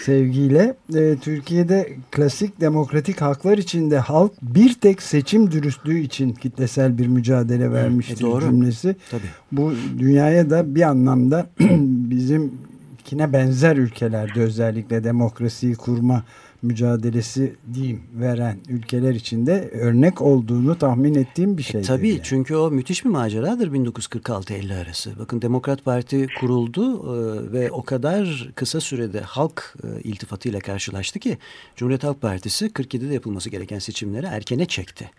sevgiyle. 0.00 0.74
E, 0.94 1.16
Türkiye'de 1.20 1.92
klasik 2.10 2.60
demokratik 2.60 3.20
haklar 3.20 3.58
içinde 3.58 3.98
halk 3.98 4.32
bir 4.42 4.74
tek 4.74 5.02
seçim 5.02 5.50
dürüstlüğü 5.50 5.98
için 5.98 6.32
kitlesel 6.32 6.98
bir 6.98 7.06
mücadele 7.06 7.72
vermiştir 7.72 8.16
e, 8.16 8.20
doğru. 8.20 8.40
cümlesi. 8.40 8.96
Tabii. 9.10 9.22
Bu 9.52 9.72
dünyaya 9.98 10.50
da 10.50 10.74
bir 10.74 10.82
anlamda 10.82 11.46
bizimkine 13.02 13.32
benzer 13.32 13.76
ülkelerde 13.76 14.40
özellikle 14.40 15.04
demokrasiyi 15.04 15.74
kurma 15.74 16.24
mücadelesi 16.62 17.56
diyeyim 17.74 18.02
veren 18.14 18.58
ülkeler 18.68 19.14
içinde 19.14 19.70
örnek 19.72 20.22
olduğunu 20.22 20.78
tahmin 20.78 21.14
ettiğim 21.14 21.58
bir 21.58 21.62
şey. 21.62 21.80
E, 21.80 21.84
tabii 21.84 22.08
yani. 22.08 22.20
çünkü 22.22 22.56
o 22.56 22.70
müthiş 22.70 23.04
bir 23.04 23.10
maceradır 23.10 23.72
1946-50 23.72 24.82
arası. 24.82 25.12
Bakın 25.18 25.42
Demokrat 25.42 25.84
Parti 25.84 26.26
kuruldu 26.40 26.82
e, 26.92 27.52
ve 27.52 27.70
o 27.70 27.82
kadar 27.82 28.50
kısa 28.54 28.80
sürede 28.80 29.20
halk 29.20 29.74
e, 29.84 30.02
iltifatıyla 30.02 30.60
karşılaştı 30.60 31.18
ki 31.18 31.38
Cumhuriyet 31.76 32.04
Halk 32.04 32.20
Partisi 32.20 32.66
47'de 32.66 33.14
yapılması 33.14 33.50
gereken 33.50 33.78
seçimleri 33.78 34.26
erkene 34.26 34.66
çekti 34.66 35.10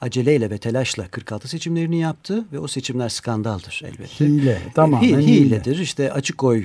aceleyle 0.00 0.50
ve 0.50 0.58
telaşla 0.58 1.08
46 1.08 1.48
seçimlerini 1.48 2.00
yaptı 2.00 2.44
ve 2.52 2.58
o 2.58 2.68
seçimler 2.68 3.08
skandaldır 3.08 3.82
elbette. 3.84 4.24
Hile, 4.24 4.58
tamam. 4.74 5.02
Hi, 5.02 5.16
hiledir. 5.16 5.74
Hile. 5.74 5.82
İşte 5.82 6.12
açık 6.12 6.44
oy, 6.44 6.58
e, 6.58 6.62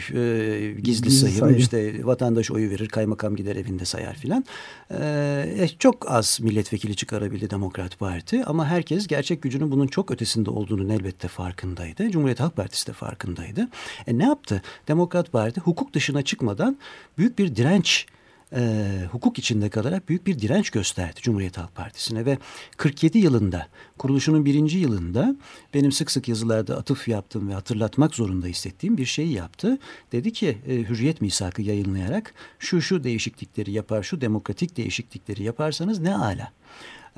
gizli, 0.71 0.81
gizli 0.81 1.11
sayım, 1.11 1.37
sayım, 1.37 1.57
işte 1.57 2.05
vatandaş 2.05 2.51
oyu 2.51 2.69
verir, 2.69 2.87
kaymakam 2.87 3.35
gider 3.35 3.55
evinde 3.55 3.85
sayar 3.85 4.17
filan. 4.25 4.45
E, 4.91 5.67
çok 5.79 6.11
az 6.11 6.39
milletvekili 6.41 6.95
çıkarabildi 6.95 7.49
Demokrat 7.49 7.99
Parti 7.99 8.45
ama 8.45 8.65
herkes 8.65 9.07
gerçek 9.07 9.41
gücünün 9.41 9.71
bunun 9.71 9.87
çok 9.87 10.11
ötesinde 10.11 10.49
olduğunu 10.49 10.93
elbette 10.93 11.27
farkındaydı. 11.27 12.09
Cumhuriyet 12.09 12.39
Halk 12.39 12.55
Partisi 12.55 12.87
de 12.87 12.93
farkındaydı. 12.93 13.67
E 14.07 14.17
ne 14.17 14.23
yaptı? 14.23 14.61
Demokrat 14.87 15.31
Parti 15.31 15.61
hukuk 15.61 15.93
dışına 15.93 16.21
çıkmadan 16.21 16.77
büyük 17.17 17.39
bir 17.39 17.55
direnç 17.55 18.05
e, 18.53 19.01
hukuk 19.11 19.39
içinde 19.39 19.69
kalarak 19.69 20.09
büyük 20.09 20.27
bir 20.27 20.39
direnç 20.39 20.69
gösterdi 20.69 21.19
Cumhuriyet 21.21 21.57
Halk 21.57 21.75
Partisi'ne 21.75 22.25
ve 22.25 22.37
47 22.77 23.17
yılında 23.17 23.67
kuruluşunun 23.97 24.45
birinci 24.45 24.77
yılında 24.77 25.35
benim 25.73 25.91
sık 25.91 26.11
sık 26.11 26.27
yazılarda 26.27 26.77
atıf 26.77 27.07
yaptığım 27.07 27.49
ve 27.49 27.53
hatırlatmak 27.53 28.15
zorunda 28.15 28.47
hissettiğim 28.47 28.97
bir 28.97 29.05
şeyi 29.05 29.33
yaptı. 29.33 29.77
Dedi 30.11 30.33
ki 30.33 30.57
e, 30.67 30.75
Hürriyet 30.75 31.21
Misakı 31.21 31.61
yayınlayarak 31.61 32.33
şu 32.59 32.81
şu 32.81 33.03
değişiklikleri 33.03 33.71
yapar, 33.71 34.03
şu 34.03 34.21
demokratik 34.21 34.77
değişiklikleri 34.77 35.43
yaparsanız 35.43 35.99
ne 35.99 36.15
ala. 36.15 36.51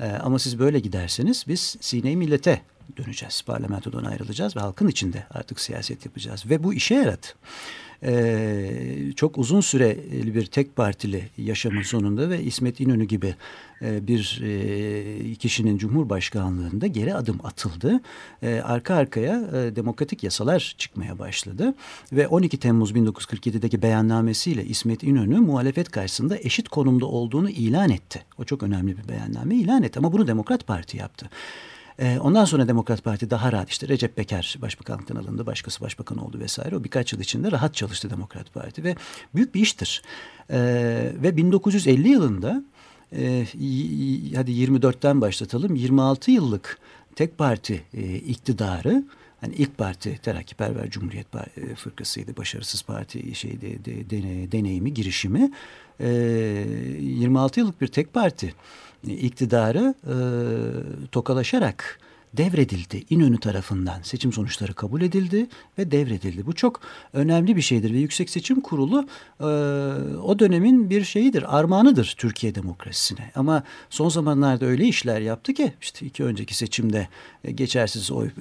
E, 0.00 0.06
ama 0.10 0.38
siz 0.38 0.58
böyle 0.58 0.80
giderseniz 0.80 1.44
biz 1.48 1.76
sine 1.80 2.16
millete 2.16 2.62
döneceğiz. 2.96 3.42
Parlamentodan 3.42 4.04
ayrılacağız 4.04 4.56
ve 4.56 4.60
halkın 4.60 4.88
içinde 4.88 5.26
artık 5.30 5.60
siyaset 5.60 6.06
yapacağız. 6.06 6.44
Ve 6.50 6.64
bu 6.64 6.74
işe 6.74 6.94
yaradı 6.94 7.26
e, 8.02 9.12
çok 9.16 9.38
uzun 9.38 9.60
süreli 9.60 10.34
bir 10.34 10.46
tek 10.46 10.76
partili 10.76 11.28
yaşamın 11.38 11.82
sonunda 11.82 12.30
ve 12.30 12.42
İsmet 12.42 12.80
İnönü 12.80 13.04
gibi 13.04 13.34
e, 13.82 14.06
bir 14.06 14.40
e, 14.44 15.34
kişinin 15.34 15.78
cumhurbaşkanlığında 15.78 16.86
geri 16.86 17.14
adım 17.14 17.38
atıldı. 17.44 18.00
E, 18.42 18.60
arka 18.60 18.94
arkaya 18.94 19.34
e, 19.34 19.76
demokratik 19.76 20.24
yasalar 20.24 20.74
çıkmaya 20.78 21.18
başladı 21.18 21.74
ve 22.12 22.28
12 22.28 22.58
Temmuz 22.58 22.92
1947'deki 22.92 23.82
beyannamesiyle 23.82 24.64
İsmet 24.64 25.02
İnönü 25.02 25.40
muhalefet 25.40 25.90
karşısında 25.90 26.38
eşit 26.38 26.68
konumda 26.68 27.06
olduğunu 27.06 27.50
ilan 27.50 27.90
etti. 27.90 28.24
O 28.38 28.44
çok 28.44 28.62
önemli 28.62 28.98
bir 28.98 29.08
beyanname 29.08 29.54
ilan 29.54 29.82
etti 29.82 29.98
ama 29.98 30.12
bunu 30.12 30.26
Demokrat 30.26 30.66
Parti 30.66 30.96
yaptı. 30.96 31.30
E, 31.98 32.18
ondan 32.18 32.44
sonra 32.44 32.68
Demokrat 32.68 33.04
Parti 33.04 33.30
daha 33.30 33.52
rahat 33.52 33.70
işte 33.70 33.88
Recep 33.88 34.16
Peker 34.16 34.58
başbakanlıktan 34.62 35.16
alındı, 35.16 35.46
başkası 35.46 35.80
başbakan 35.80 36.18
oldu 36.18 36.38
vesaire. 36.38 36.76
O 36.76 36.84
birkaç 36.84 37.12
yıl 37.12 37.20
içinde 37.20 37.52
rahat 37.52 37.74
çalıştı 37.74 38.10
Demokrat 38.10 38.54
Parti 38.54 38.84
ve 38.84 38.96
büyük 39.34 39.54
bir 39.54 39.60
iştir. 39.60 40.02
E, 40.50 40.58
ve 41.22 41.36
1950 41.36 42.08
yılında 42.08 42.62
e, 43.12 43.46
hadi 44.36 44.50
24'ten 44.50 45.20
başlatalım 45.20 45.74
26 45.74 46.30
yıllık 46.30 46.78
tek 47.16 47.38
parti 47.38 47.82
e, 47.94 48.14
iktidarı 48.14 49.04
Hani 49.40 49.54
ilk 49.54 49.78
parti 49.78 50.18
Terakkiperver 50.22 50.90
Cumhuriyet 50.90 51.26
e, 51.34 51.74
Fırkası'ydı. 51.74 52.36
Başarısız 52.36 52.82
parti 52.82 53.34
şeydi 53.34 53.84
de, 53.84 54.10
de, 54.10 54.52
deneyimi, 54.52 54.94
girişimi. 54.94 55.50
E, 56.00 56.08
26 56.08 57.60
yıllık 57.60 57.80
bir 57.80 57.86
tek 57.86 58.12
parti 58.12 58.54
iktidarı 59.06 59.94
e, 60.06 60.14
tokalaşarak 61.12 62.00
devredildi. 62.34 63.04
İnönü 63.10 63.40
tarafından 63.40 64.02
seçim 64.02 64.32
sonuçları 64.32 64.74
kabul 64.74 65.02
edildi 65.02 65.46
ve 65.78 65.90
devredildi. 65.90 66.46
Bu 66.46 66.52
çok 66.52 66.80
önemli 67.12 67.56
bir 67.56 67.62
şeydir 67.62 67.92
ve 67.94 67.98
Yüksek 67.98 68.30
Seçim 68.30 68.60
Kurulu 68.60 69.08
e, 69.40 69.44
o 70.18 70.38
dönemin 70.38 70.90
bir 70.90 71.04
şeyidir, 71.04 71.58
armağanıdır 71.58 72.14
Türkiye 72.18 72.54
demokrasisine. 72.54 73.30
Ama 73.34 73.62
son 73.90 74.08
zamanlarda 74.08 74.66
öyle 74.66 74.84
işler 74.84 75.20
yaptı 75.20 75.54
ki 75.54 75.72
işte 75.80 76.06
iki 76.06 76.24
önceki 76.24 76.54
seçimde 76.54 77.08
e, 77.44 77.50
geçersiz 77.50 78.10
oy 78.10 78.26
e, 78.26 78.32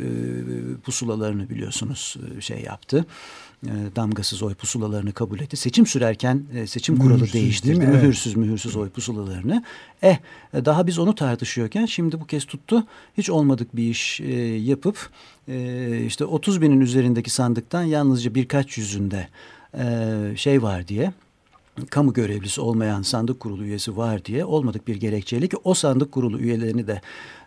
pusulalarını 0.83 1.49
biliyorsunuz 1.49 2.17
e, 2.37 2.41
şey 2.41 2.61
yaptı 2.61 3.05
damgasız 3.65 4.43
oy 4.43 4.53
pusulalarını 4.53 5.11
kabul 5.11 5.39
etti. 5.39 5.57
Seçim 5.57 5.85
sürerken 5.85 6.43
e, 6.53 6.67
seçim 6.67 6.97
kuralı 6.97 7.13
mühürsüz, 7.13 7.33
değiştirdi. 7.33 7.87
Mühürsüz 7.87 8.35
mühürsüz 8.35 8.75
oy 8.75 8.89
pusulalarını. 8.89 9.63
Eh 10.01 10.17
e, 10.53 10.65
daha 10.65 10.87
biz 10.87 10.99
onu 10.99 11.15
tartışıyorken 11.15 11.85
şimdi 11.85 12.21
bu 12.21 12.25
kez 12.25 12.45
tuttu. 12.45 12.83
Hiç 13.17 13.29
olmadık 13.29 13.75
bir 13.75 13.89
iş 13.89 14.21
e, 14.21 14.33
yapıp 14.43 15.09
e, 15.47 16.05
işte 16.05 16.25
30 16.25 16.61
binin 16.61 16.81
üzerindeki 16.81 17.29
sandıktan 17.29 17.83
yalnızca 17.83 18.35
birkaç 18.35 18.77
yüzünde 18.77 19.27
e, 19.77 19.83
şey 20.35 20.63
var 20.63 20.87
diye 20.87 21.13
kamu 21.89 22.13
görevlisi 22.13 22.61
olmayan 22.61 23.01
sandık 23.01 23.39
kurulu 23.39 23.63
üyesi 23.63 23.97
var 23.97 24.25
diye 24.25 24.45
olmadık 24.45 24.87
bir 24.87 24.95
gerekçeyle 24.95 25.47
ki 25.47 25.57
o 25.63 25.73
sandık 25.73 26.11
kurulu 26.11 26.39
üyelerini 26.39 26.87
de 26.87 27.01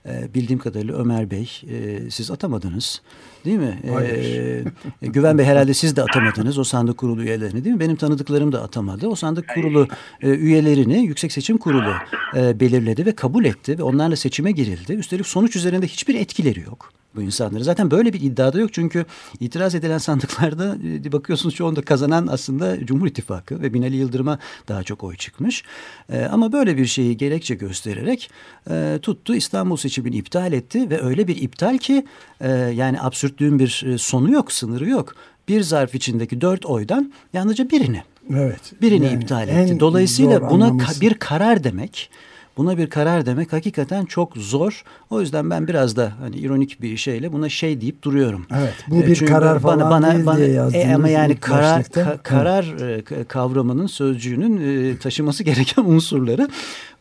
e, 0.07 0.35
bildiğim 0.35 0.59
kadarıyla 0.59 0.97
Ömer 0.97 1.31
Bey 1.31 1.61
e, 1.71 2.11
siz 2.11 2.31
atamadınız 2.31 3.03
değil 3.45 3.59
mi? 3.59 3.81
Hayır. 3.93 4.67
E, 5.03 5.07
Güven 5.07 5.39
Bey 5.39 5.47
herhalde 5.47 5.75
siz 5.75 5.97
de 5.97 6.03
atamadınız 6.03 6.59
o 6.59 6.65
sandık 6.65 6.99
kurulu 6.99 7.23
üyelerini 7.23 7.65
değil 7.65 7.75
mi? 7.75 7.81
Benim 7.81 7.97
tanıdıklarım 7.97 8.53
da 8.53 8.63
atamadı. 8.63 9.09
O 9.09 9.15
sandık 9.15 9.49
kurulu 9.55 9.89
e, 10.23 10.29
üyelerini 10.29 10.99
Yüksek 10.99 11.33
Seçim 11.33 11.59
Kurulu 11.59 11.95
e, 12.37 12.61
belirledi 12.61 13.07
ve 13.07 13.15
kabul 13.15 13.45
etti 13.45 13.79
ve 13.79 13.83
onlarla 13.83 14.17
seçime 14.17 14.53
girildi. 14.53 14.93
Üstelik 14.93 15.27
sonuç 15.27 15.57
üzerinde 15.57 15.87
hiçbir 15.87 16.15
etkileri 16.15 16.61
yok 16.61 16.93
bu 17.15 17.23
insanları. 17.23 17.65
Zaten 17.65 17.91
böyle 17.91 18.13
bir 18.13 18.21
iddiada 18.21 18.61
yok 18.61 18.73
çünkü 18.73 19.07
itiraz 19.41 19.75
edilen 19.75 19.99
sandıklarda 19.99 20.77
bakıyorsunuz 21.13 21.55
çoğunda 21.55 21.83
kazanan 21.83 22.27
aslında 22.27 22.87
Cumhur 22.87 23.07
İttifakı 23.07 23.63
ve 23.63 23.75
Binali 23.75 23.97
Yıldırım'a 23.97 24.39
daha 24.69 24.83
çok 24.83 25.05
oy 25.05 25.17
çıkmış. 25.17 25.65
E, 26.13 26.25
ama 26.25 26.53
böyle 26.53 26.77
bir 26.77 26.87
şeyi 26.87 27.17
gerekçe 27.17 27.55
göstererek 27.55 28.31
e, 28.71 28.99
tuttu 29.03 29.35
İstanbul 29.35 29.77
seçimini 29.91 30.17
iptal 30.17 30.53
etti 30.53 30.91
ve 30.91 31.03
öyle 31.03 31.29
bir 31.29 31.37
iptal 31.37 31.79
ki 31.79 32.07
e, 32.41 32.51
yani 32.53 33.01
absürtlüğün 33.01 33.59
bir 33.59 33.85
e, 33.87 33.99
sonu 33.99 34.33
yok, 34.33 34.53
sınırı 34.53 34.89
yok. 34.89 35.15
Bir 35.49 35.61
zarf 35.61 35.95
içindeki 35.95 36.41
dört 36.41 36.67
oydan 36.67 37.13
yalnızca 37.33 37.71
birini. 37.71 38.03
Evet. 38.35 38.73
Birini 38.83 39.07
yani 39.07 39.23
iptal 39.23 39.49
etti. 39.49 39.81
Dolayısıyla 39.81 40.51
buna 40.51 40.79
ka 40.79 40.93
bir 41.01 41.15
karar 41.15 41.65
demek 41.65 42.11
Buna 42.57 42.79
bir 42.79 42.91
karar 42.91 43.27
demek 43.27 43.53
hakikaten 43.53 44.05
çok 44.05 44.37
zor. 44.37 44.85
O 45.11 45.21
yüzden 45.21 45.51
ben 45.51 45.69
biraz 45.69 45.97
da 45.97 46.13
hani 46.21 46.37
ironik 46.37 46.83
bir 46.83 46.97
şeyle 46.97 47.33
buna 47.33 47.49
şey 47.49 47.81
deyip 47.81 48.03
duruyorum. 48.03 48.47
Evet. 48.59 48.75
Bu 48.89 48.97
e, 48.97 49.07
bir 49.07 49.15
Çünkü 49.15 49.33
karar 49.33 49.59
falan 49.59 49.81
bana, 49.81 49.91
bana, 49.91 50.15
değil 50.15 50.27
bana, 50.27 50.37
diye 50.37 50.49
yazdınız. 50.49 50.85
E, 50.85 50.95
ama 50.95 51.09
yani 51.09 51.37
karar 51.37 51.85
ka, 51.85 52.19
karar 52.23 52.65
e, 52.65 53.25
kavramının 53.25 53.87
sözcüğünün 53.87 54.91
e, 54.91 54.99
taşıması 54.99 55.45
gereken 55.45 55.85
unsurları 55.87 56.49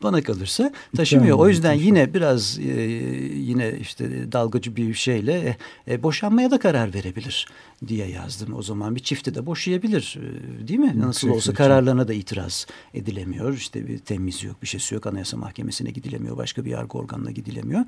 bana 0.03 0.21
kalırsa 0.21 0.71
taşımıyor. 0.95 1.37
O 1.37 1.49
yüzden 1.49 1.73
yine 1.73 2.13
biraz 2.13 2.59
e, 2.59 2.81
yine 3.35 3.77
işte 3.79 4.31
dalgacı 4.31 4.75
bir 4.75 4.93
şeyle 4.93 5.57
e, 5.87 5.93
e, 5.93 6.03
boşanmaya 6.03 6.51
da 6.51 6.59
karar 6.59 6.93
verebilir 6.93 7.47
diye 7.87 8.07
yazdım. 8.07 8.53
O 8.53 8.61
zaman 8.61 8.95
bir 8.95 8.99
çifti 8.99 9.35
de 9.35 9.45
boşayabilir 9.45 10.17
e, 10.17 10.67
değil 10.67 10.79
mi? 10.79 10.93
Nasıl 10.95 11.29
olsa 11.29 11.53
kararlarına 11.53 12.07
da 12.07 12.13
itiraz 12.13 12.67
edilemiyor. 12.93 13.53
İşte 13.53 13.87
bir 13.87 13.97
temiz 13.97 14.43
yok, 14.43 14.61
bir 14.61 14.67
şeysi 14.67 14.95
yok. 14.95 15.07
Anayasa 15.07 15.37
Mahkemesi'ne 15.37 15.91
gidilemiyor, 15.91 16.37
başka 16.37 16.65
bir 16.65 16.71
yargı 16.71 16.97
organına 16.97 17.31
gidilemiyor. 17.31 17.85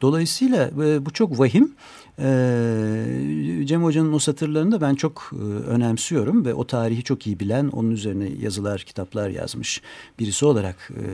Dolayısıyla 0.00 0.70
e, 0.84 1.06
bu 1.06 1.10
çok 1.10 1.38
vahim. 1.38 1.74
E, 2.18 3.66
Cem 3.66 3.84
Hoca'nın 3.84 4.12
o 4.12 4.18
satırlarını 4.18 4.72
da 4.72 4.80
ben 4.80 4.94
çok 4.94 5.30
e, 5.32 5.70
önemsiyorum 5.70 6.44
ve 6.44 6.54
o 6.54 6.66
tarihi 6.66 7.02
çok 7.02 7.26
iyi 7.26 7.40
bilen, 7.40 7.68
onun 7.68 7.90
üzerine 7.90 8.28
yazılar, 8.42 8.80
kitaplar 8.80 9.30
yazmış 9.30 9.82
birisi 10.18 10.46
olarak 10.46 10.76
e, 10.90 11.04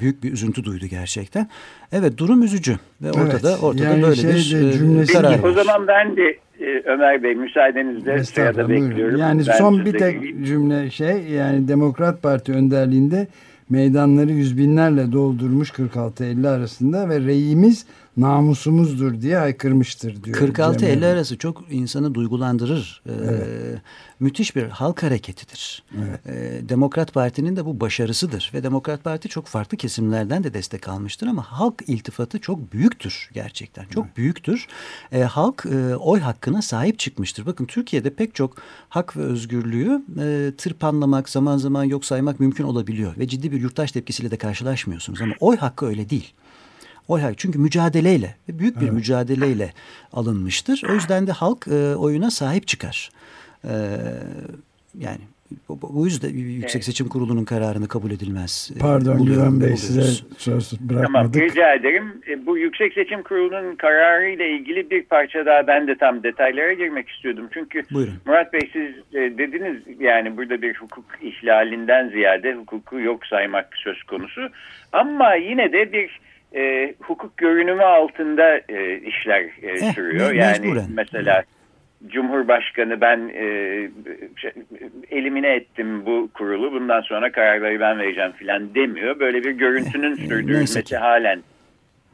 büyük 0.00 0.22
bir 0.22 0.32
üzüntü 0.32 0.64
duydu 0.64 0.86
gerçekten. 0.86 1.48
Evet 1.92 2.18
durum 2.18 2.42
üzücü 2.42 2.76
ve 3.02 3.10
ortada 3.12 3.50
evet, 3.50 3.62
ortada 3.62 3.84
yani 3.84 4.02
böyle 4.02 4.22
bir 4.22 5.02
e, 5.02 5.06
karar 5.06 5.42
var. 5.42 5.48
O 5.48 5.52
zaman 5.52 5.86
ben 5.88 6.16
de 6.16 6.38
e, 6.60 6.82
Ömer 6.84 7.22
Bey 7.22 7.34
müsaadenizle 7.34 8.24
sırada 8.24 8.68
bekliyorum. 8.68 9.20
Yani 9.20 9.42
ben 9.48 9.58
son 9.58 9.84
bir 9.84 9.98
tek 9.98 10.46
cümle 10.46 10.90
şey 10.90 11.22
yani 11.22 11.68
Demokrat 11.68 12.22
Parti 12.22 12.52
önderliğinde 12.52 13.26
meydanları 13.70 14.30
yüz 14.30 14.58
binlerle 14.58 15.12
doldurmuş 15.12 15.70
46-50 15.70 16.48
arasında 16.48 17.08
ve 17.08 17.20
reyimiz 17.20 17.86
namusumuzdur 18.20 19.20
diye 19.20 19.36
haykırmıştır 19.36 20.24
diyor. 20.24 20.38
46-50 20.38 21.06
arası 21.06 21.38
çok 21.38 21.64
insanı 21.70 22.14
duygulandırır. 22.14 23.02
Ee, 23.06 23.12
evet. 23.12 23.80
müthiş 24.20 24.56
bir 24.56 24.68
halk 24.68 25.02
hareketidir. 25.02 25.82
Evet. 25.98 26.20
Ee, 26.26 26.68
Demokrat 26.68 27.14
Parti'nin 27.14 27.56
de 27.56 27.64
bu 27.64 27.80
başarısıdır. 27.80 28.50
Ve 28.54 28.62
Demokrat 28.62 29.04
Parti 29.04 29.28
çok 29.28 29.46
farklı 29.46 29.76
kesimlerden 29.76 30.44
de 30.44 30.54
destek 30.54 30.88
almıştır 30.88 31.26
ama 31.26 31.42
halk 31.42 31.82
iltifatı 31.86 32.38
çok 32.38 32.72
büyüktür 32.72 33.30
gerçekten. 33.34 33.84
Çok 33.84 34.06
evet. 34.06 34.16
büyüktür. 34.16 34.66
Ee, 35.12 35.20
halk 35.20 35.66
e, 35.66 35.96
oy 35.96 36.20
hakkına 36.20 36.62
sahip 36.62 36.98
çıkmıştır. 36.98 37.46
Bakın 37.46 37.64
Türkiye'de 37.64 38.10
pek 38.10 38.34
çok 38.34 38.56
hak 38.88 39.16
ve 39.16 39.22
özgürlüğü 39.22 40.02
e, 40.20 40.52
tırpanlamak, 40.56 41.28
zaman 41.28 41.56
zaman 41.56 41.84
yok 41.84 42.04
saymak 42.04 42.40
mümkün 42.40 42.64
olabiliyor. 42.64 43.18
Ve 43.18 43.28
ciddi 43.28 43.52
bir 43.52 43.60
yurttaş 43.60 43.92
tepkisiyle 43.92 44.30
de 44.30 44.36
karşılaşmıyorsunuz. 44.36 45.20
Ama 45.20 45.34
oy 45.40 45.56
hakkı 45.56 45.86
öyle 45.86 46.10
değil. 46.10 46.34
Oy 47.08 47.20
hakkı 47.20 47.36
çünkü 47.36 47.58
mücadeleyle 47.58 48.34
büyük 48.48 48.76
bir 48.76 48.84
evet. 48.84 48.92
mücadeleyle 48.92 49.72
alınmıştır. 50.12 50.82
O 50.90 50.94
yüzden 50.94 51.26
de 51.26 51.32
halk 51.32 51.68
e, 51.68 51.96
oyuna 51.96 52.30
sahip 52.30 52.66
çıkar. 52.66 53.10
E, 53.64 53.72
yani 54.98 55.20
bu 55.68 56.06
yüzden 56.06 56.28
Yüksek 56.28 56.84
Seçim 56.84 57.08
Kurulu'nun 57.08 57.44
kararını 57.44 57.88
kabul 57.88 58.10
edilmez. 58.10 58.70
E, 58.76 58.78
Pardon 58.78 59.24
Güven 59.24 59.60
Bey 59.60 59.76
size 59.76 60.24
söz 60.38 60.80
bırakmadık. 60.80 61.34
Tamam 61.34 61.48
rica 61.48 61.74
ederim. 61.74 62.22
E, 62.28 62.46
bu 62.46 62.58
Yüksek 62.58 62.92
Seçim 62.92 63.22
Kurulu'nun 63.22 63.76
kararı 63.76 64.28
ile 64.28 64.50
ilgili 64.50 64.90
bir 64.90 65.02
parça 65.02 65.46
daha 65.46 65.66
ben 65.66 65.86
de 65.86 65.94
tam 65.98 66.22
detaylara 66.22 66.72
girmek 66.72 67.08
istiyordum. 67.08 67.48
Çünkü 67.52 67.82
Buyurun. 67.90 68.14
Murat 68.26 68.52
Bey 68.52 68.70
siz 68.72 69.14
e, 69.14 69.38
dediniz 69.38 69.82
yani 70.00 70.36
burada 70.36 70.62
bir 70.62 70.74
hukuk 70.74 71.04
ihlalinden 71.22 72.08
ziyade 72.08 72.54
hukuku 72.54 73.00
yok 73.00 73.26
saymak 73.26 73.68
söz 73.76 74.02
konusu. 74.02 74.48
Ama 74.92 75.34
yine 75.34 75.72
de 75.72 75.92
bir 75.92 76.20
e, 76.54 76.94
hukuk 77.00 77.36
görünümü 77.36 77.82
altında 77.82 78.60
e, 78.68 78.98
işler 78.98 79.42
e, 79.62 79.70
eh, 79.70 79.94
sürüyor. 79.94 80.32
yani 80.32 80.60
mecburen. 80.60 80.86
mesela 80.94 81.42
Cumhurbaşkanı 82.06 83.00
ben 83.00 83.30
e, 83.34 83.44
şey, 84.36 84.52
elimine 85.10 85.54
ettim 85.54 86.06
bu 86.06 86.30
kurulu 86.34 86.72
bundan 86.72 87.00
sonra 87.00 87.32
kararları 87.32 87.80
ben 87.80 87.98
vereceğim 87.98 88.32
filan 88.32 88.74
demiyor. 88.74 89.20
Böyle 89.20 89.44
bir 89.44 89.50
görüntünün 89.50 90.12
eh, 90.12 90.28
sürdürülmesi 90.28 90.96
halen 90.96 91.42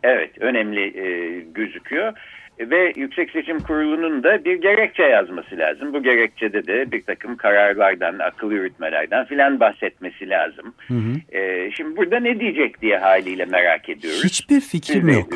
evet 0.03 0.31
önemli 0.41 0.99
e, 0.99 1.41
gözüküyor 1.41 2.13
ve 2.61 2.93
Yüksek 2.97 3.31
Seçim 3.31 3.61
Kurulu'nun 3.61 4.23
da 4.23 4.45
bir 4.45 4.61
gerekçe 4.61 5.03
yazması 5.03 5.59
lazım. 5.59 5.93
Bu 5.93 6.03
gerekçede 6.03 6.67
de 6.67 6.93
bir 6.93 7.03
takım 7.03 7.37
kararlardan, 7.37 8.19
akıl 8.19 8.53
yürütmelerden 8.53 9.25
filan 9.25 9.61
bahsetmesi 9.61 10.29
lazım. 10.29 10.75
Hı 10.89 10.95
hı. 10.95 11.37
Ee, 11.39 11.71
şimdi 11.77 11.97
burada 11.97 12.21
ne 12.21 12.41
diyecek 12.41 12.83
diye 12.83 12.99
haliyle 12.99 13.45
merak 13.45 13.89
ediyoruz. 13.89 14.25
Hiçbir 14.25 14.61
fikrim 14.61 15.09
yok. 15.09 15.29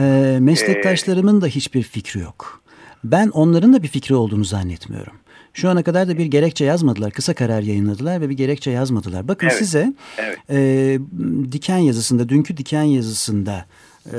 Ee, 0.00 0.38
meslektaşlarımın 0.40 1.38
ee, 1.38 1.42
da 1.42 1.46
hiçbir 1.46 1.82
fikri 1.82 2.20
yok. 2.20 2.62
Ben 3.04 3.28
onların 3.28 3.72
da 3.72 3.82
bir 3.82 3.88
fikri 3.88 4.14
olduğunu 4.14 4.44
zannetmiyorum. 4.44 5.12
Şu 5.54 5.68
ana 5.68 5.82
kadar 5.82 6.08
da 6.08 6.18
bir 6.18 6.26
gerekçe 6.26 6.64
yazmadılar. 6.64 7.10
Kısa 7.10 7.34
karar 7.34 7.62
yayınladılar 7.62 8.20
ve 8.20 8.28
bir 8.28 8.36
gerekçe 8.36 8.70
yazmadılar. 8.70 9.28
Bakın 9.28 9.46
evet, 9.46 9.58
size 9.58 9.92
evet. 10.18 10.38
E, 10.50 10.98
diken 11.52 11.78
yazısında, 11.78 12.28
dünkü 12.28 12.56
diken 12.56 12.82
yazısında 12.82 13.66
e, 14.12 14.18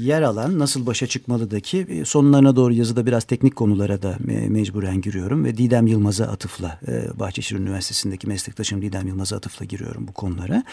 yer 0.00 0.22
alan 0.22 0.58
nasıl 0.58 0.86
başa 0.86 1.06
çıkmalıdaki 1.06 1.78
e, 1.78 2.04
sonlarına 2.04 2.56
doğru 2.56 2.74
yazıda 2.74 3.06
biraz 3.06 3.24
teknik 3.24 3.56
konulara 3.56 4.02
da 4.02 4.16
me 4.20 4.48
mecburen 4.48 5.00
giriyorum 5.00 5.44
ve 5.44 5.56
Didem 5.56 5.86
Yılmaz'a 5.86 6.24
atıfla 6.24 6.80
e, 6.88 7.18
Bahçeşehir 7.18 7.60
Üniversitesi'ndeki 7.60 8.28
meslektaşım 8.28 8.82
Didem 8.82 9.06
Yılmaz'a 9.06 9.36
atıfla 9.36 9.64
giriyorum 9.64 10.08
bu 10.08 10.12
konulara. 10.12 10.64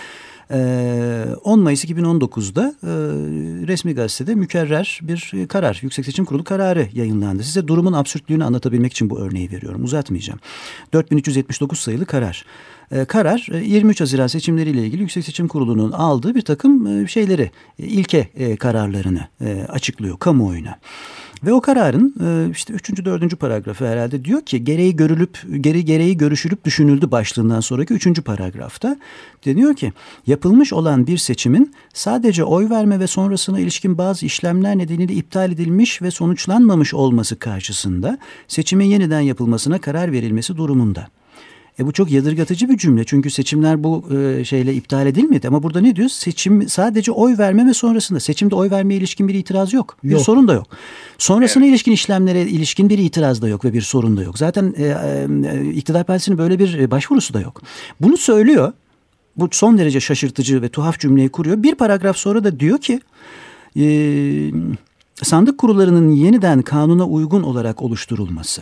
E, 0.52 1.26
10 1.44 1.60
Mayıs 1.60 1.86
2019'da 1.86 2.76
e, 2.84 2.92
resmi 3.68 3.96
gazetede 3.96 4.36
mükerrer 4.36 5.00
bir 5.02 5.48
karar, 5.48 5.80
Yüksek 5.82 6.06
Seçim 6.06 6.26
Kurulu 6.26 6.44
kararı 6.44 6.88
yayınlandı. 6.94 7.44
Size 7.44 7.68
durumun 7.68 7.94
absürtlüğünü 7.94 8.44
anlatabilmek 8.44 8.92
için 8.92 9.10
bu 9.10 9.20
örneği 9.20 9.52
veriyorum. 9.52 9.84
Uzatmayacağım. 9.84 10.40
4379 10.94 11.80
sayılı 11.80 12.06
karar. 12.06 12.46
E, 12.91 13.06
karar 13.06 13.47
23 13.63 14.02
e, 14.02 14.04
Haziran 14.04 14.28
seçimleriyle 14.28 14.86
ilgili 14.86 15.02
Yüksek 15.02 15.25
Seçim 15.25 15.47
Kurulu'nun 15.47 15.91
aldığı 15.91 16.36
bir 16.36 16.41
takım 16.41 16.88
e, 16.88 17.08
şeyleri, 17.08 17.52
ilke 17.78 18.30
kararlarını 18.60 19.28
açıklıyor 19.69 20.19
kamuoyuna. 20.19 20.80
Ve 21.43 21.54
o 21.54 21.62
kararın 21.62 22.13
işte 22.52 22.73
üçüncü 22.73 23.06
dördüncü 23.06 23.36
paragrafı 23.36 23.88
herhalde 23.88 24.25
diyor 24.25 24.41
ki 24.41 24.63
gereği 24.63 24.95
görülüp 24.95 25.39
geri 25.62 25.86
gereği 25.86 26.17
görüşülüp 26.17 26.65
düşünüldü 26.65 27.12
başlığından 27.12 27.60
sonraki 27.60 27.93
üçüncü 27.93 28.21
paragrafta 28.21 28.97
deniyor 29.45 29.75
ki 29.75 29.93
yapılmış 30.28 30.73
olan 30.73 31.08
bir 31.08 31.17
seçimin 31.17 31.73
sadece 31.93 32.43
oy 32.43 32.69
verme 32.69 32.99
ve 32.99 33.08
sonrasına 33.08 33.60
ilişkin 33.60 33.97
bazı 33.97 34.25
işlemler 34.25 34.78
nedeniyle 34.78 35.13
iptal 35.13 35.52
edilmiş 35.52 36.02
ve 36.02 36.12
sonuçlanmamış 36.12 36.93
olması 36.93 37.39
karşısında 37.39 38.17
seçimin 38.47 38.86
yeniden 38.86 39.21
yapılmasına 39.21 39.82
karar 39.82 40.12
verilmesi 40.12 40.58
durumunda 40.58 41.08
E 41.80 41.86
bu 41.86 41.92
çok 41.92 42.12
yadırgatıcı 42.12 42.70
bir 42.70 42.78
cümle 42.78 43.04
çünkü 43.04 43.30
seçimler 43.30 43.84
bu 43.84 44.06
e, 44.15 44.46
şeyle 44.46 44.74
iptal 44.74 45.08
edilmedi 45.08 45.48
ama 45.48 45.63
burada 45.63 45.82
ne 45.82 45.96
diyor? 45.96 46.10
Seçim 46.10 46.70
sadece 46.70 47.12
oy 47.12 47.38
verme 47.38 47.65
ve 47.65 47.74
sonrasında 47.74 48.20
seçimde 48.20 48.56
oy 48.56 48.70
vermeye 48.70 48.96
ilişkin 48.96 49.28
bir 49.28 49.34
itiraz 49.34 49.74
yok. 49.74 49.98
Bir 50.04 50.10
Yok. 50.10 50.22
sorun 50.22 50.48
da 50.48 50.54
yok. 50.54 50.68
Sonrasına 51.18 51.65
ilişkin 51.65 51.92
işlemlere 51.92 52.42
ilişkin 52.42 52.89
bir 52.89 52.98
itiraz 52.98 53.42
da 53.42 53.48
yok 53.48 53.65
ve 53.65 53.74
bir 53.74 53.82
sorun 53.82 54.18
da 54.18 54.24
yok. 54.24 54.38
Zaten 54.38 54.74
e, 54.78 54.84
e, 54.84 55.72
iktidar 55.72 56.04
partisinin 56.04 56.38
böyle 56.38 56.60
bir 56.60 56.80
e, 56.80 56.92
başvurusu 56.92 57.34
da 57.34 57.42
yok. 57.42 57.62
Bunu 58.02 58.18
söylüyor. 58.18 58.74
Bu 59.38 59.50
son 59.52 59.78
derece 59.78 60.00
şaşırtıcı 60.00 60.62
ve 60.62 60.70
tuhaf 60.70 61.00
cümleyi 61.00 61.30
kuruyor. 61.30 61.63
Bir 61.63 61.76
paragraf 61.76 62.18
sonra 62.18 62.44
da 62.44 62.60
diyor 62.60 62.78
ki 62.78 63.00
e, 63.80 63.86
sandık 65.24 65.58
kurullarının 65.58 66.12
yeniden 66.12 66.62
kanuna 66.62 67.06
uygun 67.06 67.44
olarak 67.44 67.82
oluşturulması. 67.82 68.62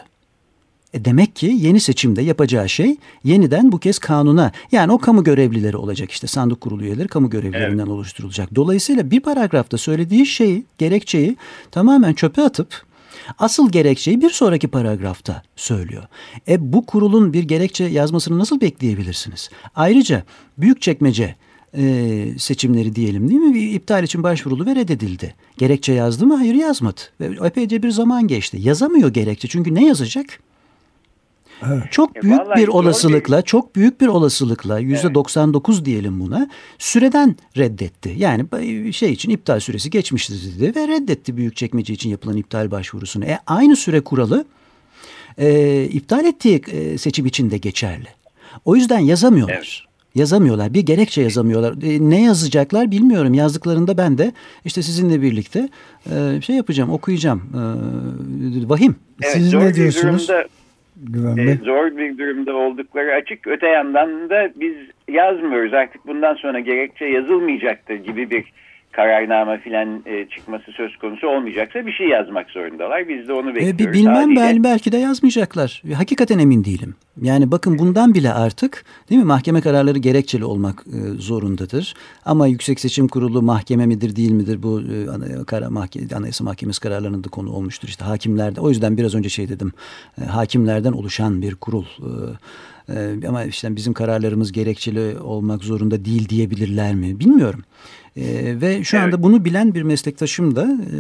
E 0.94 1.06
demek 1.06 1.36
ki 1.36 1.56
yeni 1.60 1.80
seçimde 1.80 2.22
yapacağı 2.22 2.70
şey 2.70 2.98
yeniden 3.24 3.72
bu 3.72 3.80
kez 3.80 4.00
kanuna 4.00 4.52
yani 4.72 4.92
o 4.92 4.98
kamu 4.98 5.24
görevlileri 5.24 5.78
olacak 5.78 6.12
işte 6.12 6.28
sandık 6.28 6.62
kurulu 6.62 6.84
üyeleri 6.84 7.08
kamu 7.08 7.30
görevlilerinden 7.30 7.88
oluşturulacak. 7.88 8.56
Dolayısıyla 8.56 9.12
bir 9.12 9.20
paragrafta 9.20 9.78
söylediği 9.78 10.26
şeyi 10.26 10.66
gerekçeyi 10.78 11.38
tamamen 11.72 12.14
çöpe 12.14 12.42
atıp 12.42 12.84
asıl 13.40 13.72
gerekçeyi 13.72 14.22
bir 14.22 14.30
sonraki 14.30 14.68
paragrafta 14.68 15.44
söylüyor. 15.56 16.04
E 16.48 16.74
bu 16.74 16.86
kurulun 16.86 17.34
bir 17.34 17.44
gerekçe 17.44 17.84
yazmasını 17.84 18.40
nasıl 18.40 18.62
bekleyebilirsiniz? 18.62 19.50
Ayrıca 19.76 20.24
Büyükçekmece 20.58 21.36
e, 21.78 22.26
seçimleri 22.38 22.96
diyelim 22.96 23.30
değil 23.30 23.40
mi? 23.40 23.60
İptal 23.60 24.04
için 24.04 24.24
başvurulu 24.24 24.66
ve 24.66 24.76
reddedildi. 24.76 25.36
Gerekçe 25.58 25.94
yazdı 25.94 26.26
mı? 26.26 26.36
Hayır 26.36 26.56
yazmadı. 26.56 27.02
Ve 27.20 27.48
epeyce 27.48 27.84
bir 27.84 27.92
zaman 27.92 28.28
geçti. 28.28 28.58
Yazamıyor 28.62 29.10
gerekçe 29.10 29.48
çünkü 29.48 29.76
ne 29.76 29.86
yazacak? 29.86 30.40
Çok 31.92 32.18
E, 32.18 32.22
büyük 32.22 32.40
vallahi 32.40 32.58
bir 32.62 32.68
olasılıkla, 32.68 33.42
çok 33.42 33.76
büyük 33.76 34.02
bir 34.02 34.08
olasılıkla 34.08 34.80
yüzde 34.80 35.14
99 35.14 35.86
diyelim 35.86 36.20
buna 36.20 36.50
süreden 36.78 37.36
reddetti. 37.58 38.14
Yani 38.18 38.46
şey 38.94 39.12
için 39.12 39.30
iptal 39.30 39.60
süresi 39.60 39.90
geçmiştir 39.90 40.60
dedi 40.60 40.80
ve 40.80 40.88
reddetti 40.88 41.38
Büyükçekmece 41.38 41.94
için 41.94 42.10
yapılan 42.10 42.38
iptal 42.38 42.72
başvurusunu. 42.72 43.26
E, 43.26 43.40
aynı 43.48 43.76
süre 43.76 44.02
kuralı 44.02 44.46
e, 45.38 45.84
iptal 45.84 46.26
ettiği 46.26 46.62
e, 46.72 46.98
seçim 46.98 47.26
için 47.26 47.52
de 47.52 47.58
geçerli. 47.58 48.08
O 48.66 48.76
yüzden 48.76 49.00
yazamıyorlar. 49.00 49.56
Evet. 49.56 49.88
Yazamıyorlar. 50.16 50.74
Bir 50.74 50.82
gerekçe 50.82 51.22
yazamıyorlar. 51.22 51.74
E, 51.84 52.10
ne 52.10 52.22
yazacaklar 52.22 52.92
bilmiyorum. 52.92 53.34
Yazdıklarında 53.34 53.98
ben 53.98 54.18
de 54.18 54.32
işte 54.66 54.82
sizinle 54.84 55.22
birlikte 55.22 55.70
e, 56.12 56.42
şey 56.42 56.56
yapacağım, 56.56 56.90
okuyacağım. 56.90 57.42
E, 58.66 58.70
vahim. 58.70 58.96
Evet, 59.22 59.34
Siz 59.34 59.54
ne 59.54 59.74
diyorsunuz? 59.76 60.28
durumda- 60.28 60.48
Güven 61.04 61.38
e, 61.38 61.56
zor 61.56 61.98
bir 61.98 62.18
durumda 62.18 62.56
oldukları 62.56 63.14
açık. 63.14 63.48
Öte 63.48 63.68
yandan 63.68 64.30
da 64.30 64.50
biz 64.56 64.76
yazmıyoruz 65.08 65.74
artık 65.74 66.08
bundan 66.08 66.36
sonra 66.36 66.60
gerekçe 66.60 67.06
yazılmayacaktır 67.06 67.96
gibi 67.96 68.30
bir 68.30 68.46
kararname 69.02 69.60
filan 69.60 70.04
e, 70.06 70.26
çıkması 70.36 70.72
söz 70.72 70.98
konusu 70.98 71.28
olmayacaksa 71.28 71.86
bir 71.86 71.92
şey 71.92 72.08
yazmak 72.08 72.50
zorundalar. 72.50 73.08
Biz 73.10 73.28
de 73.28 73.34
onu 73.34 73.50
E, 73.52 73.56
bekliyoruz. 73.56 73.80
bi- 73.80 73.94
bilmem 73.94 74.16
haliyle. 74.16 74.42
ben 74.42 74.64
belki 74.64 74.92
de 74.92 74.98
yazmayacaklar. 74.98 75.82
Hakikaten 75.96 76.40
emin 76.40 76.64
değilim. 76.64 76.96
Yani 77.22 77.52
bakın 77.52 77.80
bundan 77.80 78.14
bile 78.14 78.34
artık 78.34 78.86
değil 79.10 79.22
mi 79.22 79.28
mahkeme 79.28 79.62
kararları 79.62 79.98
gerekçeli 80.00 80.46
olmak 80.46 80.84
e, 80.88 80.98
zorundadır. 81.18 81.94
Ama 82.26 82.48
Yüksek 82.48 82.80
Seçim 82.80 83.08
Kurulu 83.08 83.42
mahkeme 83.42 83.86
midir 83.86 84.16
değil 84.16 84.32
midir 84.32 84.64
bu 84.64 84.82
e, 84.82 85.10
ana- 85.10 85.46
kara, 85.46 85.70
mahke, 85.70 86.00
Anayasa 86.16 86.44
Mahkemesi 86.44 86.80
kararlarının 86.82 87.24
da 87.24 87.30
konu 87.30 87.52
olmuştur. 87.52 87.88
işte 87.88 88.06
hakimlerde 88.06 88.62
o 88.62 88.70
yüzden 88.70 88.98
biraz 88.98 89.16
önce 89.16 89.30
şey 89.30 89.50
dedim 89.50 89.72
e, 90.22 90.26
hakimlerden 90.26 90.92
oluşan 90.92 91.42
bir 91.42 91.56
kurul. 91.56 91.86
E, 92.90 92.94
e, 92.94 93.28
ama 93.28 93.44
işte 93.44 93.76
bizim 93.76 93.94
kararlarımız 93.94 94.52
gerekçeli 94.52 95.20
olmak 95.20 95.64
zorunda 95.64 96.06
değil 96.06 96.30
diyebilirler 96.30 96.96
mi 96.96 97.20
bilmiyorum. 97.20 97.64
E, 98.18 98.24
ve 98.62 98.84
şu 98.84 98.98
Evet. 98.98 99.06
anda 99.06 99.24
bunu 99.24 99.46
bilen 99.46 99.74
bir 99.76 99.82
meslektaşım 99.82 100.56
da 100.56 100.64
e, 100.64 100.98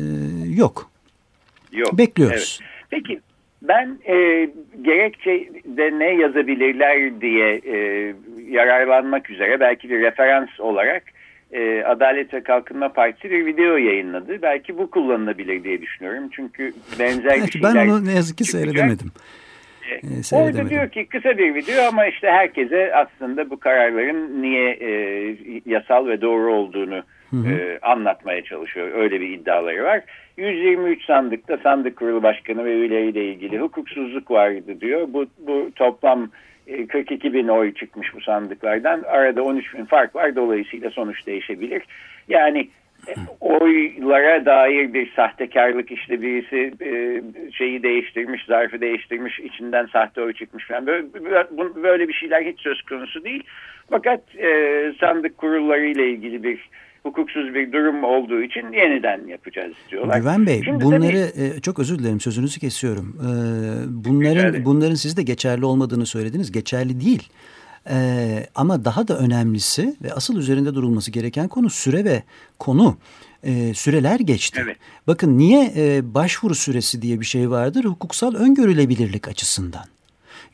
yok. 0.55 0.89
Yok. 1.71 1.97
Bekliyoruz. 1.97 2.59
Evet. 2.61 2.71
Peki 2.89 3.19
ben 3.61 3.97
e, 4.07 4.49
gerekçede 4.81 5.99
ne 5.99 6.13
yazabilirler 6.21 7.21
diye 7.21 7.61
e, 7.65 7.75
yararlanmak 8.49 9.29
üzere 9.29 9.59
belki 9.59 9.89
bir 9.89 9.99
referans 9.99 10.59
olarak 10.59 11.03
e, 11.51 11.83
Adalet 11.83 12.33
ve 12.33 12.43
Kalkınma 12.43 12.93
Partisi 12.93 13.31
bir 13.31 13.45
video 13.45 13.77
yayınladı. 13.77 14.41
Belki 14.41 14.77
bu 14.77 14.89
kullanılabilir 14.91 15.63
diye 15.63 15.81
düşünüyorum. 15.81 16.23
Çünkü 16.31 16.73
benzer 16.99 17.35
bir 17.35 17.39
Evet, 17.39 17.53
şeyler 17.53 17.75
ben 17.75 17.87
onu 17.87 18.05
ne 18.05 18.11
yazık 18.13 18.37
ki 18.37 18.43
çıkacak. 18.43 18.65
seyredemedim. 18.71 19.11
E, 19.91 20.35
Orada 20.35 20.69
diyor 20.69 20.89
ki 20.89 21.05
kısa 21.05 21.37
bir 21.37 21.55
video 21.55 21.83
ama 21.87 22.05
işte 22.05 22.27
herkese 22.31 22.95
aslında 22.95 23.49
bu 23.49 23.59
kararların 23.59 24.41
niye 24.41 24.69
e, 24.69 24.89
yasal 25.65 26.07
ve 26.07 26.21
doğru 26.21 26.53
olduğunu 26.53 27.03
e, 27.33 27.79
anlatmaya 27.81 28.43
çalışıyor. 28.43 28.91
Öyle 28.93 29.21
bir 29.21 29.29
iddiaları 29.29 29.83
var. 29.83 30.01
123 30.37 31.05
sandıkta 31.05 31.57
sandık 31.57 31.97
kurulu 31.97 32.23
başkanı 32.23 32.65
ve 32.65 32.73
üyeleriyle 32.73 33.25
ilgili 33.25 33.59
hukuksuzluk 33.59 34.31
vardı 34.31 34.81
diyor. 34.81 35.07
Bu, 35.07 35.25
bu 35.39 35.71
toplam 35.75 36.29
e, 36.67 36.87
42 36.87 37.33
bin 37.33 37.47
oy 37.47 37.73
çıkmış 37.73 38.15
bu 38.15 38.21
sandıklardan. 38.21 39.03
Arada 39.03 39.43
13 39.43 39.73
bin 39.73 39.85
fark 39.85 40.15
var. 40.15 40.35
Dolayısıyla 40.35 40.89
sonuç 40.89 41.27
değişebilir. 41.27 41.83
Yani 42.27 42.59
e, 42.59 42.69
oylara 43.39 44.45
dair 44.45 44.93
bir 44.93 45.11
sahtekarlık 45.15 45.91
işte 45.91 46.21
birisi 46.21 46.73
e, 46.85 47.21
şeyi 47.51 47.83
değiştirmiş, 47.83 48.45
zarfı 48.45 48.81
değiştirmiş, 48.81 49.39
içinden 49.39 49.85
sahte 49.85 50.21
oy 50.21 50.33
çıkmış 50.33 50.67
falan. 50.67 50.87
Böyle, 50.87 51.13
böyle- 51.13 51.83
böyle 51.83 52.07
bir 52.07 52.13
şeyler 52.13 52.41
hiç 52.41 52.59
söz 52.61 52.81
konusu 52.81 53.23
değil. 53.23 53.43
Fakat 53.89 54.21
e, 54.35 54.49
sandık 54.99 55.37
kurulları 55.37 55.85
ile 55.85 56.09
ilgili 56.09 56.43
bir 56.43 56.69
hukuksuz 57.03 57.53
bir 57.55 57.71
durum 57.71 58.03
olduğu 58.03 58.41
için 58.41 58.71
yeniden 58.73 59.27
yapacağız 59.27 59.73
diyorlar. 59.91 60.17
Güven 60.19 60.47
Bey 60.47 60.61
Şimdi 60.65 60.83
bunları 60.83 61.01
tabii- 61.01 61.57
e, 61.57 61.61
çok 61.61 61.79
özür 61.79 61.99
dilerim 61.99 62.19
sözünüzü 62.19 62.59
kesiyorum. 62.59 63.15
Rica 63.19 63.85
bunların 63.89 64.65
bunların 64.65 64.95
siz 64.95 65.17
de 65.17 65.23
geçerli 65.23 65.65
olmadığını 65.65 66.05
söylediniz. 66.05 66.51
Geçerli 66.51 67.01
değil. 67.05 67.29
Ee, 67.89 68.47
ama 68.55 68.85
daha 68.85 69.07
da 69.07 69.17
önemlisi 69.17 69.95
ve 70.01 70.13
asıl 70.13 70.35
üzerinde 70.35 70.75
durulması 70.75 71.11
gereken 71.11 71.47
konu 71.47 71.69
süre 71.69 72.05
ve 72.05 72.23
konu. 72.59 72.97
Ee, 73.43 73.73
süreler 73.73 74.19
geçti. 74.19 74.61
Evet. 74.63 74.77
Bakın 75.07 75.37
niye 75.37 75.73
e, 75.75 76.13
başvuru 76.13 76.55
süresi 76.55 77.01
diye 77.01 77.19
bir 77.19 77.25
şey 77.25 77.49
vardır? 77.49 77.85
Hukuksal 77.85 78.35
öngörülebilirlik 78.35 79.27
açısından. 79.27 79.85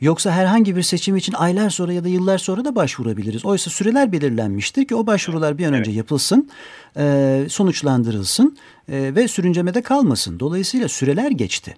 Yoksa 0.00 0.32
herhangi 0.32 0.76
bir 0.76 0.82
seçim 0.82 1.16
için 1.16 1.32
aylar 1.32 1.70
sonra 1.70 1.92
ya 1.92 2.04
da 2.04 2.08
yıllar 2.08 2.38
sonra 2.38 2.64
da 2.64 2.76
başvurabiliriz. 2.76 3.44
Oysa 3.44 3.70
süreler 3.70 4.12
belirlenmiştir 4.12 4.84
ki 4.84 4.94
o 4.94 5.06
başvurular 5.06 5.58
bir 5.58 5.66
an 5.66 5.74
önce 5.74 5.90
yapılsın, 5.90 6.50
e, 6.96 7.46
sonuçlandırılsın 7.48 8.56
e, 8.88 9.14
ve 9.14 9.28
sürüncemede 9.28 9.82
kalmasın. 9.82 10.40
Dolayısıyla 10.40 10.88
süreler 10.88 11.30
geçti. 11.30 11.76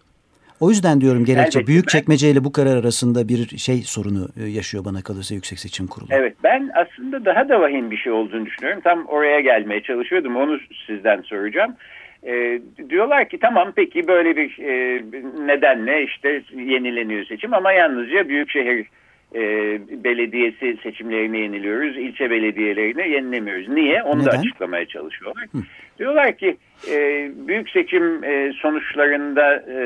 O 0.61 0.71
yüzden 0.71 1.01
diyorum 1.01 1.25
gerekçe 1.25 1.59
Elbette 1.59 1.67
büyük 1.73 1.89
çekmece 1.89 2.31
ile 2.31 2.45
bu 2.45 2.53
karar 2.53 2.77
arasında 2.77 3.29
bir 3.29 3.59
şey 3.59 3.77
sorunu 3.83 4.29
e, 4.41 4.49
yaşıyor 4.49 4.85
bana 4.85 5.03
kalırsa 5.03 5.35
Yüksek 5.35 5.59
Seçim 5.59 5.87
Kurulu. 5.87 6.09
Evet 6.11 6.37
ben 6.45 6.71
aslında 6.75 7.25
daha 7.25 7.49
da 7.49 7.61
vahim 7.61 7.91
bir 7.91 7.97
şey 7.97 8.13
olduğunu 8.13 8.47
düşünüyorum. 8.47 8.81
Tam 8.85 9.07
oraya 9.07 9.41
gelmeye 9.41 9.83
çalışıyordum. 9.83 10.37
Onu 10.37 10.59
sizden 10.87 11.23
soracağım. 11.23 11.77
Ee, 12.27 12.61
diyorlar 12.89 13.29
ki 13.29 13.39
tamam 13.39 13.73
peki 13.77 14.09
böyle 14.09 14.37
bir 14.37 14.59
e, 14.59 15.03
nedenle 15.47 16.05
işte 16.05 16.43
yenileniyor 16.57 17.25
seçim 17.25 17.55
ama 17.55 17.73
yalnızca 17.73 18.29
büyükşehir 18.29 18.87
e, 19.35 19.41
belediyesi 20.05 20.77
seçimlerini 20.83 21.39
yeniliyoruz. 21.39 21.97
ilçe 21.97 22.31
belediyelerini 22.31 23.11
yenilemiyoruz. 23.11 23.69
Niye? 23.69 24.03
Onu 24.03 24.25
da 24.25 24.31
Neden? 24.31 24.39
açıklamaya 24.39 24.87
çalışıyorlar. 24.87 25.45
Diyorlar 25.99 26.37
ki 26.37 26.57
e, 26.91 27.31
büyük 27.49 27.71
seçim 27.71 28.25
e, 28.25 28.53
sonuçlarında 28.53 29.55
e, 29.55 29.79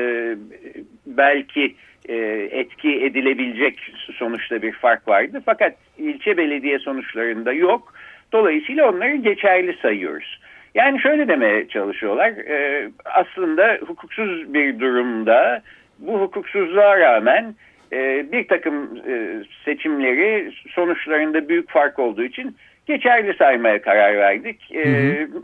belki 1.05 1.75
e, 2.09 2.15
etki 2.51 3.05
edilebilecek 3.05 3.79
sonuçta 4.13 4.61
bir 4.61 4.71
fark 4.71 5.07
vardı. 5.07 5.41
Fakat 5.45 5.73
ilçe 5.97 6.37
belediye 6.37 6.79
sonuçlarında 6.79 7.53
yok. 7.53 7.93
Dolayısıyla 8.31 8.89
onları 8.89 9.15
geçerli 9.15 9.77
sayıyoruz. 9.81 10.39
Yani 10.75 11.01
şöyle 11.01 11.27
demeye 11.27 11.67
çalışıyorlar. 11.67 12.29
e, 12.29 12.89
aslında 13.05 13.77
hukuksuz 13.87 14.53
bir 14.53 14.79
durumda 14.79 15.61
bu 15.99 16.21
hukuksuzluğa 16.21 16.99
rağmen 16.99 17.55
e, 17.93 18.31
bir 18.31 18.47
takım 18.47 18.89
e, 19.07 19.43
seçimleri 19.65 20.51
sonuçlarında 20.69 21.49
büyük 21.49 21.69
fark 21.69 21.99
olduğu 21.99 22.23
için 22.23 22.55
geçerli 22.85 23.33
saymaya 23.33 23.81
karar 23.81 24.17
verdik. 24.17 24.71
E, 24.75 24.85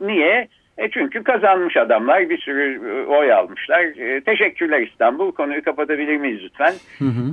Niye? 0.01 0.47
E 0.77 0.89
çünkü 0.89 1.23
kazanmış 1.23 1.77
adamlar 1.77 2.29
bir 2.29 2.37
sürü 2.37 2.89
e, 2.89 3.05
oy 3.05 3.33
almışlar. 3.33 3.81
E, 3.81 4.21
teşekkürler 4.21 4.79
İstanbul. 4.79 5.31
Konuyu 5.31 5.63
kapatabilir 5.63 6.17
miyiz 6.17 6.39
lütfen? 6.43 6.73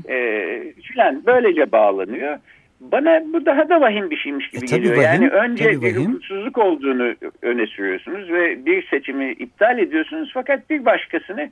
E, 0.08 0.72
filan 0.82 1.22
böylece 1.26 1.72
bağlanıyor. 1.72 2.38
Bana 2.80 3.22
bu 3.32 3.46
daha 3.46 3.68
da 3.68 3.80
vahim 3.80 4.10
bir 4.10 4.16
şeymiş 4.16 4.48
gibi 4.48 4.64
E, 4.64 4.76
geliyor. 4.76 4.96
vahim, 4.96 5.04
yani 5.04 5.28
önce 5.28 5.82
bir 5.82 5.96
hukuksuzluk 5.96 6.58
olduğunu 6.58 7.14
öne 7.42 7.66
sürüyorsunuz 7.66 8.32
ve 8.32 8.66
bir 8.66 8.86
seçimi 8.86 9.32
iptal 9.32 9.78
ediyorsunuz 9.78 10.30
fakat 10.34 10.70
bir 10.70 10.84
başkasını 10.84 11.50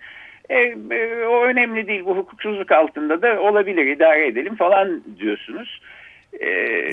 E, 0.48 0.59
e, 0.90 1.26
o 1.26 1.44
önemli 1.44 1.87
değil 1.87 2.05
bu 2.05 2.16
hukuksuzluk 2.16 2.72
altında 2.72 3.22
da 3.22 3.40
olabilir 3.40 3.87
idare 3.87 4.26
edelim 4.26 4.55
falan 4.55 5.02
diyorsunuz. 5.18 5.81
E, 6.40 6.46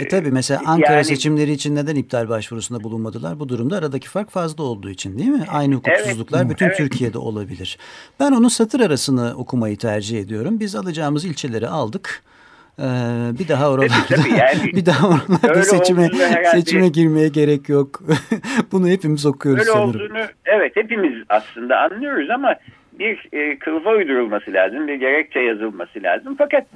e 0.03 0.07
tabii 0.07 0.31
mesela 0.31 0.61
Ankara 0.65 0.93
yani, 0.93 1.05
seçimleri 1.05 1.51
için 1.51 1.75
neden 1.75 1.95
iptal 1.95 2.29
başvurusunda 2.29 2.83
bulunmadılar? 2.83 3.39
Bu 3.39 3.49
durumda 3.49 3.77
aradaki 3.77 4.09
fark 4.09 4.29
fazla 4.29 4.63
olduğu 4.63 4.89
için 4.89 5.19
değil 5.19 5.29
mi? 5.29 5.45
Aynı 5.51 5.75
hukuksuzluklar 5.75 6.41
evet, 6.41 6.51
bütün 6.51 6.65
evet. 6.65 6.77
Türkiye'de 6.77 7.17
olabilir. 7.17 7.77
Ben 8.19 8.31
onun 8.31 8.47
satır 8.47 8.79
arasını 8.79 9.33
okumayı 9.37 9.77
tercih 9.77 10.19
ediyorum. 10.19 10.59
Biz 10.59 10.75
alacağımız 10.75 11.25
ilçeleri 11.25 11.67
aldık. 11.67 12.23
Ee, 12.79 12.83
bir 13.39 13.47
daha 13.47 13.71
oralarda 13.71 13.93
tabii, 14.09 14.33
yani, 14.39 14.73
bir 14.73 14.85
daha 14.85 15.07
oralarda 15.07 15.63
seçime 15.63 16.09
seçime 16.51 16.87
girmeye 16.87 17.27
gerek 17.27 17.69
yok. 17.69 18.01
Bunu 18.71 18.87
hepimiz 18.87 19.25
okuyoruz 19.25 19.61
öyle 19.61 19.71
sanırım. 19.71 19.89
Olduğunu, 19.89 20.23
evet 20.45 20.75
hepimiz 20.75 21.23
aslında 21.29 21.77
anlıyoruz 21.77 22.29
ama 22.29 22.55
bir 22.99 23.29
e, 23.31 23.59
kılıfa 23.59 23.89
uydurulması 23.89 24.53
lazım, 24.53 24.87
bir 24.87 24.95
gerekçe 24.95 25.39
yazılması 25.39 26.03
lazım. 26.03 26.35
Fakat 26.37 26.67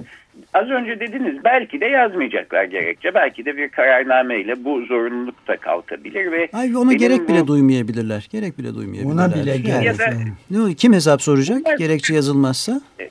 az 0.54 0.70
önce 0.70 1.00
dediniz 1.00 1.44
belki 1.44 1.80
de 1.80 1.86
yazmayacaklar 1.86 2.64
gerekçe. 2.64 3.14
Belki 3.14 3.44
de 3.44 3.56
bir 3.56 3.68
kararnameyle 3.68 4.64
bu 4.64 4.84
zorunluluk 4.84 5.48
da 5.48 5.56
kalkabilir 5.56 6.32
ve 6.32 6.48
Ay 6.52 6.76
ona 6.76 6.92
gerek 6.92 7.20
bu... 7.20 7.28
bile 7.28 7.46
duymayabilirler. 7.46 8.28
Gerek 8.32 8.58
bile 8.58 8.74
duymayabilirler. 8.74 9.14
Ona 9.14 9.34
bile 9.34 9.56
gerek. 9.56 9.84
Ya 9.84 9.98
da, 9.98 10.04
ne, 10.50 10.74
kim 10.74 10.92
hesap 10.92 11.22
soracak? 11.22 11.58
Bunlar, 11.64 11.78
gerekçe 11.78 12.14
yazılmazsa? 12.14 12.80
E, 12.98 13.04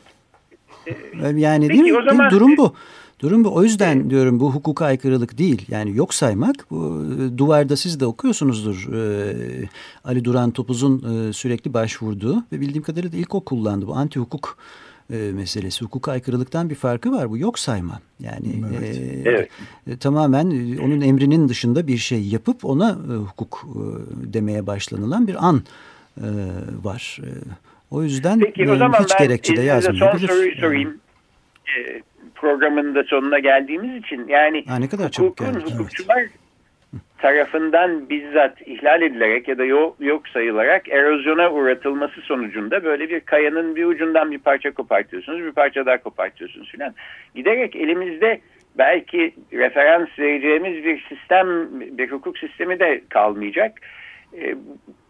e, 0.87 1.29
yani 1.35 1.69
değil 1.69 1.83
mi? 1.83 2.03
Zaman, 2.05 2.31
Durum 2.31 2.57
bu. 2.57 2.75
Durum 3.19 3.43
bu. 3.43 3.55
O 3.55 3.63
yüzden 3.63 3.99
evet. 3.99 4.09
diyorum 4.09 4.39
bu 4.39 4.53
hukuka 4.53 4.85
aykırılık 4.85 5.37
değil. 5.37 5.65
Yani 5.69 5.97
yok 5.97 6.13
saymak. 6.13 6.55
Bu 6.71 7.05
e, 7.05 7.37
duvarda 7.37 7.75
siz 7.75 7.99
de 7.99 8.05
okuyorsunuzdur. 8.05 8.93
Ee, 8.93 9.69
Ali 10.03 10.25
Duran 10.25 10.51
Topuz'un 10.51 11.29
e, 11.29 11.33
sürekli 11.33 11.73
başvurduğu 11.73 12.43
ve 12.51 12.61
bildiğim 12.61 12.83
kadarıyla 12.83 13.11
da 13.11 13.17
ilk 13.17 13.35
o 13.35 13.41
kullandı. 13.41 13.87
Bu 13.87 13.95
anti 13.95 14.19
hukuk 14.19 14.57
e, 15.13 15.15
meselesi. 15.15 15.85
Hukuka 15.85 16.11
aykırılıktan 16.11 16.69
bir 16.69 16.75
farkı 16.75 17.11
var. 17.11 17.29
Bu 17.29 17.37
yok 17.37 17.59
sayma. 17.59 17.99
Yani 18.19 18.63
evet. 18.77 18.97
E, 18.97 19.21
evet. 19.25 19.49
E, 19.87 19.97
tamamen 19.97 20.45
onun 20.77 21.01
emrinin 21.01 21.49
dışında 21.49 21.87
bir 21.87 21.97
şey 21.97 22.27
yapıp 22.27 22.65
ona 22.65 22.89
e, 22.89 23.15
hukuk 23.15 23.65
e, 23.67 23.83
demeye 24.33 24.67
başlanılan 24.67 25.27
bir 25.27 25.47
an 25.47 25.63
e, 26.17 26.27
var. 26.83 27.19
E, 27.23 27.29
o 27.91 28.03
yüzden 28.03 28.39
Peki, 28.39 28.71
o 28.71 28.75
zaman 28.75 29.03
hiç 29.03 29.17
gerekçe 29.17 29.55
de 29.55 29.61
yazmayabilir. 29.61 30.27
Son 30.27 30.35
soruyu 30.35 30.55
sorayım. 30.55 30.97
Yani 31.77 32.03
programının 32.43 32.95
da 32.95 33.03
sonuna 33.03 33.39
geldiğimiz 33.39 34.03
için 34.03 34.27
yani 34.27 34.63
ha, 34.67 34.79
ne 34.79 34.89
kadar 34.89 35.05
hukukun 35.05 35.53
geldik, 35.53 35.73
hukukçular 35.73 36.17
evet. 36.17 36.31
tarafından 37.17 38.09
bizzat 38.09 38.67
ihlal 38.67 39.01
edilerek 39.01 39.47
ya 39.47 39.57
da 39.57 39.65
yok, 39.65 39.95
yok 39.99 40.27
sayılarak 40.27 40.89
erozyona 40.89 41.51
uğratılması 41.51 42.21
sonucunda 42.21 42.83
böyle 42.83 43.09
bir 43.09 43.19
kayanın 43.19 43.75
bir 43.75 43.85
ucundan 43.85 44.31
bir 44.31 44.39
parça 44.39 44.71
kopartıyorsunuz, 44.71 45.39
bir 45.39 45.51
parça 45.51 45.85
daha 45.85 45.97
kopartıyorsunuz 45.97 46.71
filan. 46.71 46.93
Giderek 47.35 47.75
elimizde 47.75 48.41
belki 48.77 49.35
referans 49.53 50.09
vereceğimiz 50.19 50.83
bir 50.83 51.05
sistem, 51.09 51.47
bir 51.97 52.11
hukuk 52.11 52.37
sistemi 52.37 52.79
de 52.79 53.01
kalmayacak. 53.09 53.71
E, 54.33 54.55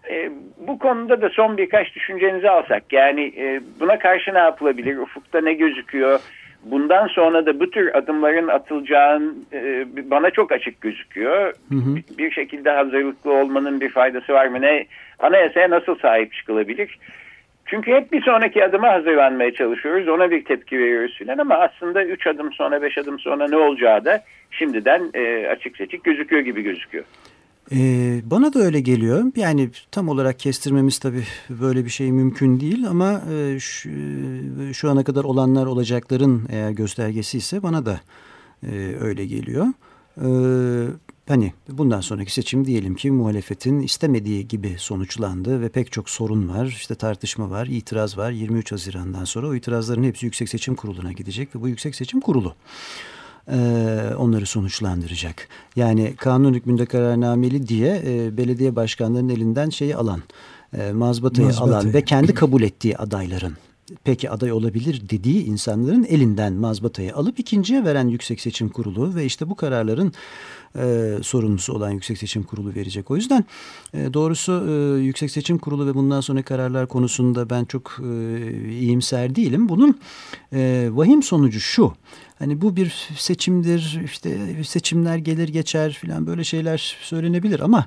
e, 0.09 0.31
bu 0.57 0.79
konuda 0.79 1.21
da 1.21 1.29
son 1.29 1.57
birkaç 1.57 1.95
düşüncenizi 1.95 2.49
alsak. 2.49 2.93
Yani 2.93 3.33
e, 3.37 3.61
buna 3.79 3.99
karşı 3.99 4.33
ne 4.33 4.39
yapılabilir? 4.39 4.97
Ufukta 4.97 5.41
ne 5.41 5.53
gözüküyor? 5.53 6.19
Bundan 6.65 7.07
sonra 7.07 7.45
da 7.45 7.59
bu 7.59 7.69
tür 7.69 7.97
adımların 7.97 8.47
atılacağın 8.47 9.45
e, 9.53 9.85
bana 10.11 10.29
çok 10.29 10.51
açık 10.51 10.81
gözüküyor. 10.81 11.53
Hı 11.69 11.75
hı. 11.75 11.95
Bir 12.17 12.31
şekilde 12.31 12.71
hazırlıklı 12.71 13.33
olmanın 13.33 13.81
bir 13.81 13.89
faydası 13.89 14.33
var 14.33 14.47
mı? 14.47 14.61
Ne 14.61 14.85
anayasaya 15.19 15.69
nasıl 15.69 15.95
sahip 15.95 16.33
çıkılabilir? 16.33 16.99
Çünkü 17.65 17.91
hep 17.91 18.11
bir 18.11 18.21
sonraki 18.21 18.65
adıma 18.65 18.93
hazırlanmaya 18.93 19.53
çalışıyoruz. 19.53 20.07
Ona 20.07 20.31
bir 20.31 20.45
tepki 20.45 20.79
veriyoruz 20.79 21.17
filan 21.17 21.37
ama 21.37 21.55
aslında 21.55 22.05
üç 22.05 22.27
adım 22.27 22.53
sonra 22.53 22.81
beş 22.81 22.97
adım 22.97 23.19
sonra 23.19 23.47
ne 23.47 23.57
olacağı 23.57 24.05
da 24.05 24.23
şimdiden 24.51 25.09
e, 25.13 25.47
açık 25.47 25.77
seçik 25.77 26.03
gözüküyor 26.03 26.41
gibi 26.41 26.61
gözüküyor. 26.61 27.05
Ee, 27.71 28.21
bana 28.25 28.53
da 28.53 28.59
öyle 28.59 28.81
geliyor. 28.81 29.31
Yani 29.35 29.69
tam 29.91 30.09
olarak 30.09 30.39
kestirmemiz 30.39 30.99
tabii 30.99 31.23
böyle 31.49 31.85
bir 31.85 31.89
şey 31.89 32.11
mümkün 32.11 32.59
değil 32.59 32.87
ama 32.87 33.21
e, 33.31 33.59
şu, 33.59 33.89
e, 33.89 34.73
şu 34.73 34.89
ana 34.89 35.03
kadar 35.03 35.23
olanlar 35.23 35.65
olacakların 35.65 36.45
eğer 36.49 36.71
göstergesi 36.71 37.37
ise 37.37 37.63
bana 37.63 37.85
da 37.85 38.01
e, 38.63 38.95
öyle 38.99 39.25
geliyor. 39.25 39.65
E, 40.17 40.27
hani 41.27 41.53
bundan 41.69 42.01
sonraki 42.01 42.33
seçim 42.33 42.65
diyelim 42.65 42.95
ki 42.95 43.11
muhalefetin 43.11 43.79
istemediği 43.79 44.47
gibi 44.47 44.75
sonuçlandı 44.77 45.61
ve 45.61 45.69
pek 45.69 45.91
çok 45.91 46.09
sorun 46.09 46.49
var. 46.49 46.65
İşte 46.65 46.95
tartışma 46.95 47.49
var, 47.49 47.67
itiraz 47.67 48.17
var. 48.17 48.31
23 48.31 48.71
Haziran'dan 48.71 49.25
sonra 49.25 49.47
o 49.47 49.55
itirazların 49.55 50.03
hepsi 50.03 50.25
Yüksek 50.25 50.49
Seçim 50.49 50.75
Kurulu'na 50.75 51.11
gidecek 51.11 51.55
ve 51.55 51.61
bu 51.61 51.67
Yüksek 51.67 51.95
Seçim 51.95 52.19
Kurulu 52.21 52.55
onları 54.17 54.45
sonuçlandıracak. 54.45 55.47
Yani 55.75 56.15
kanun 56.17 56.53
hükmünde 56.53 56.85
kararnameli 56.85 57.67
diye 57.67 58.01
e, 58.05 58.37
belediye 58.37 58.75
başkanlarının 58.75 59.29
elinden 59.29 59.69
şeyi 59.69 59.95
alan, 59.95 60.21
e, 60.77 60.91
mazbatayı 60.91 61.47
Mazbatayı. 61.47 61.77
alan 61.77 61.93
ve 61.93 62.01
kendi 62.01 62.33
kabul 62.33 62.61
ettiği 62.61 62.97
adayların 62.97 63.53
peki 64.03 64.29
aday 64.29 64.51
olabilir 64.51 65.01
dediği 65.09 65.45
insanların 65.45 66.03
elinden 66.03 66.53
mazbatayı 66.53 67.15
alıp 67.15 67.39
ikinciye 67.39 67.85
veren 67.85 68.07
Yüksek 68.07 68.41
Seçim 68.41 68.69
Kurulu 68.69 69.15
ve 69.15 69.25
işte 69.25 69.49
bu 69.49 69.55
kararların 69.55 70.13
e, 70.77 71.13
sorumlusu 71.21 71.73
olan 71.73 71.89
Yüksek 71.89 72.17
Seçim 72.17 72.43
Kurulu 72.43 72.75
verecek. 72.75 73.11
O 73.11 73.15
yüzden 73.15 73.45
e, 73.93 74.13
doğrusu 74.13 74.65
e, 74.69 75.01
Yüksek 75.03 75.31
Seçim 75.31 75.57
Kurulu 75.57 75.87
ve 75.87 75.95
bundan 75.95 76.21
sonra 76.21 76.43
kararlar 76.43 76.87
konusunda 76.87 77.49
ben 77.49 77.65
çok 77.65 77.99
e, 77.99 78.69
iyimser 78.69 79.35
değilim. 79.35 79.69
Bunun 79.69 79.99
e, 80.53 80.89
vahim 80.91 81.23
sonucu 81.23 81.59
şu. 81.59 81.93
Hani 82.39 82.61
bu 82.61 82.75
bir 82.75 83.09
seçimdir, 83.17 84.01
işte 84.05 84.63
seçimler 84.63 85.17
gelir 85.17 85.49
geçer 85.49 85.93
filan 85.93 86.27
böyle 86.27 86.43
şeyler 86.43 86.97
söylenebilir 87.01 87.59
ama 87.59 87.85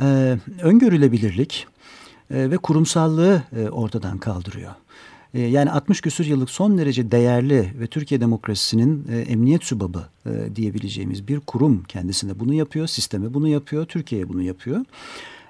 e, 0.00 0.36
öngörülebilirlik 0.62 1.66
e, 2.30 2.50
ve 2.50 2.56
kurumsallığı 2.56 3.42
e, 3.56 3.68
ortadan 3.68 4.18
kaldırıyor. 4.18 4.72
E, 5.34 5.40
yani 5.40 5.70
60 5.70 6.00
küsur 6.00 6.24
yıllık 6.24 6.50
son 6.50 6.78
derece 6.78 7.10
değerli 7.10 7.72
ve 7.80 7.86
Türkiye 7.86 8.20
demokrasisinin 8.20 9.06
e, 9.12 9.18
emniyet 9.18 9.64
sübabı 9.64 10.08
e, 10.26 10.56
diyebileceğimiz 10.56 11.28
bir 11.28 11.40
kurum 11.40 11.82
kendisine 11.82 12.38
bunu 12.38 12.54
yapıyor, 12.54 12.86
sisteme 12.86 13.34
bunu 13.34 13.48
yapıyor, 13.48 13.86
Türkiye'ye 13.86 14.28
bunu 14.28 14.42
yapıyor. 14.42 14.84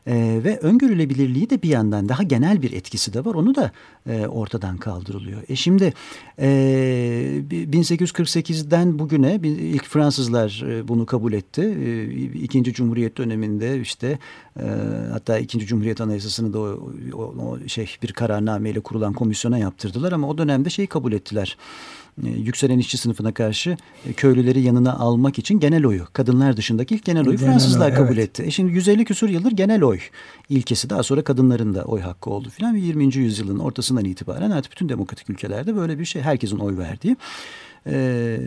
E, 0.07 0.41
ve 0.45 0.59
öngörülebilirliği 0.59 1.51
de 1.51 1.63
bir 1.63 1.69
yandan 1.69 2.09
daha 2.09 2.23
genel 2.23 2.63
bir 2.63 2.73
etkisi 2.73 3.15
de 3.15 3.25
var. 3.25 3.35
Onu 3.35 3.55
da 3.55 3.71
e, 4.09 4.27
ortadan 4.27 4.77
kaldırılıyor. 4.77 5.43
E 5.49 5.57
şimdi 5.57 5.93
e, 6.39 6.47
1848'den 7.51 8.99
bugüne 8.99 9.41
ilk 9.45 9.85
Fransızlar 9.85 10.65
e, 10.69 10.89
bunu 10.89 11.07
kabul 11.07 11.33
etti. 11.33 11.63
E, 11.63 12.05
İkinci 12.43 12.73
Cumhuriyet 12.73 13.17
döneminde 13.17 13.81
işte 13.81 14.19
e, 14.61 14.65
hatta 15.13 15.39
İkinci 15.39 15.67
Cumhuriyet 15.67 16.01
Anayasası'nı 16.01 16.53
da 16.53 16.59
o, 16.59 16.93
o, 17.13 17.23
o 17.23 17.69
şey 17.69 17.97
bir 18.03 18.13
kararnameyle 18.13 18.81
kurulan 18.81 19.13
komisyona 19.13 19.59
yaptırdılar 19.59 20.13
ama 20.13 20.29
o 20.29 20.39
dönemde 20.39 20.71
şeyi 20.71 20.87
kabul 20.87 21.13
ettiler 21.13 21.57
yükselen 22.23 22.79
işçi 22.79 22.99
sınıfına 22.99 23.35
karşı 23.35 23.77
e, 24.07 24.13
köylüleri 24.13 24.61
yanına 24.61 24.95
almak 24.95 25.39
için 25.39 25.61
genel 25.61 25.87
oyu, 25.87 26.07
kadınlar 26.13 26.57
dışındaki 26.57 26.95
ilk 26.95 27.05
genel 27.05 27.29
oyu 27.29 27.39
genel 27.39 27.51
Fransızlar 27.51 27.91
oy, 27.91 27.97
kabul 27.97 28.17
evet. 28.17 28.29
etti. 28.29 28.43
E 28.43 28.51
şimdi 28.51 28.73
150 28.73 29.05
küsur 29.05 29.29
yıldır 29.29 29.53
genel 29.53 29.83
oy 29.83 29.99
ilkesi 30.49 30.91
daha 30.91 31.03
sonra 31.03 31.25
kadınların 31.25 31.75
da 31.75 31.85
oy 31.85 32.01
hakkı 32.01 32.31
oldu 32.31 32.51
filan. 32.51 32.75
20. 32.75 33.17
yüzyılın 33.17 33.59
ortasından 33.59 34.05
itibaren 34.05 34.51
artık 34.51 34.73
bütün 34.73 34.89
demokratik 34.89 35.31
ülkelerde 35.31 35.77
böyle 35.77 35.99
bir 35.99 36.05
şey 36.05 36.23
herkesin 36.23 36.59
oy 36.59 36.79
verdiği 36.79 37.17
e, 37.87 38.39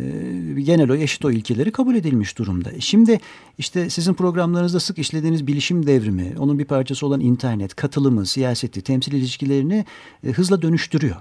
genel 0.58 0.91
oy 0.91 1.03
eşit 1.03 1.25
oy 1.25 1.36
ilkeleri 1.36 1.71
kabul 1.71 1.95
edilmiş 1.95 2.38
durumda. 2.38 2.69
Şimdi 2.79 3.19
işte 3.58 3.89
sizin 3.89 4.13
programlarınızda 4.13 4.79
sık 4.79 4.99
işlediğiniz 4.99 5.47
bilişim 5.47 5.88
devrimi, 5.88 6.34
onun 6.39 6.60
bir 6.60 6.65
parçası 6.65 7.05
olan 7.05 7.19
internet, 7.19 7.75
katılımı, 7.75 8.25
siyaseti, 8.25 8.82
temsil 8.82 9.13
ilişkilerini 9.13 9.86
e, 10.27 10.32
hızla 10.32 10.62
dönüştürüyor. 10.62 11.15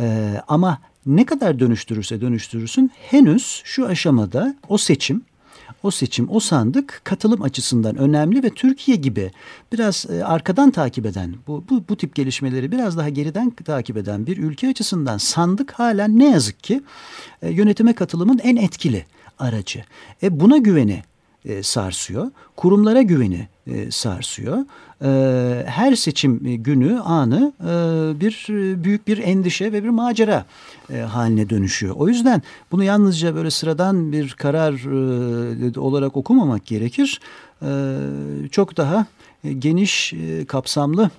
E, 0.00 0.34
ama 0.48 0.78
ne 1.06 1.26
kadar 1.26 1.58
dönüştürürse 1.58 2.20
dönüştürürsün 2.20 2.90
henüz 3.10 3.62
şu 3.64 3.86
aşamada 3.86 4.56
o 4.68 4.78
seçim 4.78 5.22
o 5.82 5.90
seçim, 5.90 6.26
o 6.30 6.40
sandık 6.40 7.00
katılım 7.04 7.42
açısından 7.42 7.96
önemli 7.96 8.42
ve 8.42 8.50
Türkiye 8.50 8.96
gibi 8.96 9.30
biraz 9.72 10.06
e, 10.10 10.24
arkadan 10.24 10.70
takip 10.70 11.06
eden, 11.06 11.34
bu, 11.46 11.64
bu, 11.70 11.84
bu 11.88 11.96
tip 11.96 12.14
gelişmeleri 12.14 12.72
biraz 12.72 12.96
daha 12.96 13.08
geriden 13.08 13.50
takip 13.50 13.96
eden 13.96 14.26
bir 14.26 14.36
ülke 14.36 14.68
açısından 14.68 15.18
sandık 15.18 15.72
hala 15.72 16.08
ne 16.08 16.30
yazık 16.30 16.64
ki 16.64 16.82
e, 17.42 17.50
yönetime 17.50 17.92
katılımın 17.92 18.38
en 18.38 18.56
etkili 18.56 19.06
aracı. 19.38 19.84
E 20.22 20.40
buna 20.40 20.56
güveni 20.56 21.02
e, 21.46 21.62
sarsıyor. 21.62 22.30
Kurumlara 22.56 23.02
güveni 23.02 23.48
e, 23.66 23.90
sarsıyor. 23.90 24.58
E, 25.02 25.64
her 25.66 25.94
seçim 25.94 26.62
günü 26.64 27.00
anı 27.00 27.52
bir 28.20 28.46
büyük 28.84 29.08
bir 29.08 29.18
endişe 29.18 29.72
ve 29.72 29.84
bir 29.84 29.88
macera 29.88 30.46
haline 31.08 31.50
dönüşüyor. 31.50 31.94
O 31.98 32.08
yüzden 32.08 32.42
bunu 32.72 32.84
yalnızca 32.84 33.34
böyle 33.34 33.50
sıradan 33.50 34.12
bir 34.12 34.32
karar 34.32 34.72
olarak 35.78 36.16
okumamak 36.16 36.66
gerekir. 36.66 37.20
Çok 38.50 38.76
daha 38.76 39.06
geniş, 39.58 40.14
kapsamlı 40.48 41.10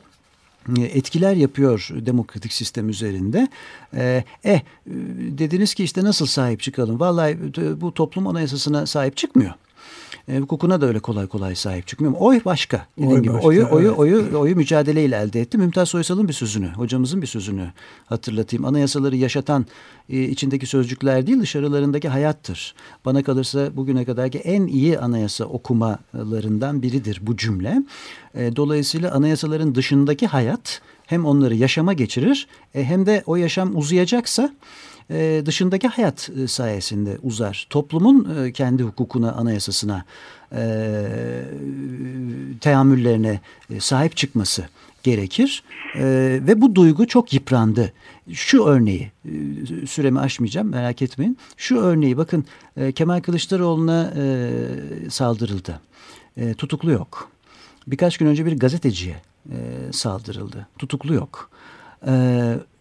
etkiler 0.78 1.36
yapıyor 1.36 1.90
demokratik 1.94 2.54
sistem 2.54 2.90
üzerinde. 2.90 3.48
E, 3.94 4.24
eh 4.44 4.60
dediniz 5.38 5.74
ki 5.74 5.84
işte 5.84 6.04
nasıl 6.04 6.26
sahip 6.26 6.62
çıkalım? 6.62 7.00
Vallahi 7.00 7.38
bu 7.82 7.94
toplum 7.94 8.28
anayasasına 8.28 8.86
sahip 8.86 9.18
çıkmıyor 9.18 9.54
e, 10.28 10.38
hukukuna 10.40 10.82
da 10.82 10.86
öyle 10.86 11.00
kolay 11.00 11.28
kolay 11.28 11.56
sahip 11.56 11.88
çıkmıyor. 11.88 12.14
Oy 12.20 12.42
başka. 12.46 12.86
Dediğim 12.98 13.12
oy 13.12 13.22
gibi 13.22 13.34
başka, 13.34 13.48
oyu, 13.48 13.62
evet. 13.62 13.72
oyu, 13.72 13.94
oyu, 13.98 14.38
oyu 14.38 14.56
mücadeleyle 14.56 15.16
elde 15.16 15.42
etti. 15.42 15.58
Mümtaz 15.58 15.90
Soysal'ın 15.90 16.28
bir 16.28 16.34
sözünü, 16.34 16.68
hocamızın 16.68 17.22
bir 17.22 17.28
sözünü 17.28 17.72
hatırlatayım. 18.06 18.66
Anayasaları 18.66 19.16
yaşatan 19.16 19.66
e, 20.10 20.24
içindeki 20.24 20.66
sözcükler 20.66 21.28
değil 21.28 21.40
dışarılarındaki 21.40 22.10
hayattır. 22.10 22.76
Bana 23.06 23.24
kalırsa 23.24 23.78
bugüne 23.78 24.06
kadarki 24.06 24.38
en 24.38 24.68
iyi 24.68 25.00
anayasa 25.00 25.46
okumalarından 25.46 26.82
biridir 26.82 27.20
bu 27.22 27.38
cümle. 27.38 27.84
E, 28.36 28.56
dolayısıyla 28.56 29.12
anayasaların 29.12 29.76
dışındaki 29.76 30.28
hayat 30.28 30.82
hem 31.06 31.26
onları 31.26 31.56
yaşama 31.56 31.94
geçirir 31.94 32.48
e, 32.76 32.84
hem 32.84 33.06
de 33.06 33.24
o 33.26 33.36
yaşam 33.36 33.78
uzayacaksa 33.78 34.54
e, 35.10 35.42
dışındaki 35.46 35.88
hayat 35.88 36.30
e, 36.44 36.48
sayesinde 36.48 37.18
uzar. 37.24 37.68
Toplumun 37.70 38.46
e, 38.46 38.52
kendi 38.52 38.84
hukukuna, 38.84 39.32
anayasasına, 39.32 40.06
e, 40.52 40.62
teamüllerine 42.62 43.40
e, 43.70 43.80
sahip 43.80 44.18
çıkması 44.18 44.68
gerekir. 45.04 45.64
Ve 45.96 46.62
bu 46.62 46.76
duygu 46.76 47.08
çok 47.08 47.34
yıprandı. 47.34 47.94
Şu 48.34 48.64
örneği, 48.64 49.12
süremi 49.88 50.20
aşmayacağım 50.20 50.70
merak 50.70 51.02
etmeyin. 51.02 51.38
Şu 51.58 51.78
örneği 51.78 52.18
bakın 52.18 52.46
e, 52.78 52.92
Kemal 52.92 53.22
Kılıçdaroğlu'na 53.22 54.14
saldırıldı. 55.10 55.80
Tutuklu 56.58 56.92
yok. 56.92 57.30
Birkaç 57.88 58.18
gün 58.18 58.26
önce 58.26 58.46
bir 58.46 58.60
gazeteciye 58.60 59.16
saldırıldı. 59.92 60.68
Tutuklu 60.80 61.14
yok. 61.14 61.50
E, 62.08 62.12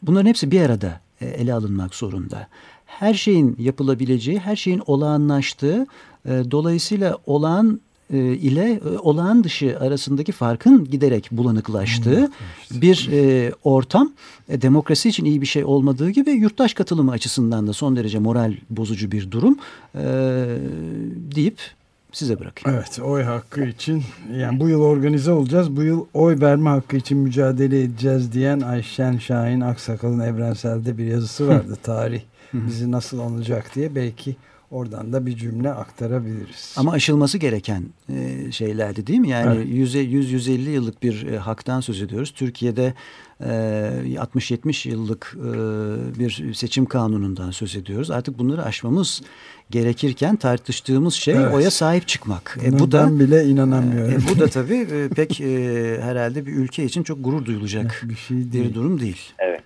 bunların 0.03 0.29
hepsi 0.29 0.51
bir 0.51 0.61
arada 0.61 1.01
ele 1.25 1.55
alınmak 1.55 1.95
zorunda. 1.95 2.49
Her 2.87 3.15
şeyin 3.15 3.57
yapılabileceği, 3.59 4.39
her 4.39 4.57
şeyin 4.57 4.83
olağanlaştığı, 4.87 5.87
e, 6.25 6.43
dolayısıyla 6.51 7.19
olağan 7.27 7.81
e, 8.13 8.19
ile 8.19 8.81
olağan 9.03 9.45
dışı 9.45 9.79
arasındaki 9.81 10.33
farkın 10.33 10.85
giderek 10.85 11.29
bulanıklaştığı 11.31 12.21
hmm, 12.21 12.81
bir 12.81 13.09
e, 13.13 13.53
ortam 13.65 14.13
e, 14.49 14.63
demokrasi 14.63 15.09
için 15.09 15.25
iyi 15.25 15.41
bir 15.41 15.47
şey 15.47 15.65
olmadığı 15.65 16.11
gibi 16.11 16.31
yurttaş 16.31 16.75
katılımı 16.75 17.11
açısından 17.11 17.67
da 17.67 17.73
son 17.73 17.97
derece 17.97 18.19
moral 18.19 18.55
bozucu 18.71 19.13
bir 19.13 19.31
durum 19.31 19.59
e, 19.95 20.05
deyip 21.35 21.59
size 22.17 22.41
bırakayım. 22.41 22.79
Evet 22.79 22.99
oy 23.03 23.23
hakkı 23.23 23.65
için 23.65 24.05
yani 24.37 24.61
bu 24.61 24.69
yıl 24.69 24.81
organize 24.81 25.33
olacağız. 25.33 25.77
Bu 25.77 25.83
yıl 25.83 26.07
oy 26.15 26.41
verme 26.41 26.71
hakkı 26.71 26.97
için 26.97 27.19
mücadele 27.19 27.83
edeceğiz 27.83 28.33
diyen 28.33 28.61
Ayşen 28.61 29.19
Şahin 29.19 29.61
Aksakal'ın 29.61 30.21
Evrensel'de 30.21 30.99
bir 30.99 31.05
yazısı 31.05 31.49
vardı. 31.49 31.77
Tarih 31.83 32.21
bizi 32.53 32.93
nasıl 32.93 33.19
olacak 33.19 33.71
diye 33.75 33.95
belki 33.95 34.37
oradan 34.71 35.13
da 35.13 35.27
bir 35.27 35.37
cümle 35.37 35.71
aktarabiliriz. 35.71 36.75
Ama 36.77 36.93
aşılması 36.93 37.39
gereken 37.39 37.85
e, 38.09 38.53
şeylerdi 38.53 39.07
değil 39.07 39.19
mi? 39.19 39.29
Yani 39.29 39.57
evet. 39.57 39.95
100-150 39.95 40.71
yıllık 40.71 41.03
bir 41.03 41.27
e, 41.27 41.39
haktan 41.39 41.81
söz 41.81 42.03
ediyoruz. 42.03 42.31
Türkiye'de 42.31 42.95
60-70 43.41 44.89
yıllık 44.89 45.37
bir 46.19 46.55
seçim 46.55 46.87
kanunundan 46.87 47.51
söz 47.51 47.77
ediyoruz. 47.77 48.11
Artık 48.11 48.39
bunları 48.39 48.65
aşmamız 48.65 49.23
gerekirken 49.71 50.37
tartıştığımız 50.37 51.15
şey 51.15 51.35
evet. 51.35 51.55
oya 51.55 51.71
sahip 51.71 52.09
çıkmak. 52.09 52.59
E, 52.65 52.79
bu 52.79 52.93
da 52.93 53.21
bile 53.21 53.45
inanamıyorum. 53.45 54.15
E, 54.15 54.19
bu 54.31 54.41
da 54.41 54.49
tabii 54.49 54.89
e, 54.93 55.09
pek 55.17 55.41
e, 55.41 56.01
herhalde 56.03 56.47
bir 56.47 56.53
ülke 56.53 56.85
için 56.85 57.03
çok 57.03 57.25
gurur 57.25 57.45
duyulacak 57.45 58.03
bir, 58.05 58.17
şey 58.17 58.53
değil. 58.53 58.65
bir 58.65 58.75
durum 58.75 59.01
değil. 59.01 59.21
Evet. 59.39 59.61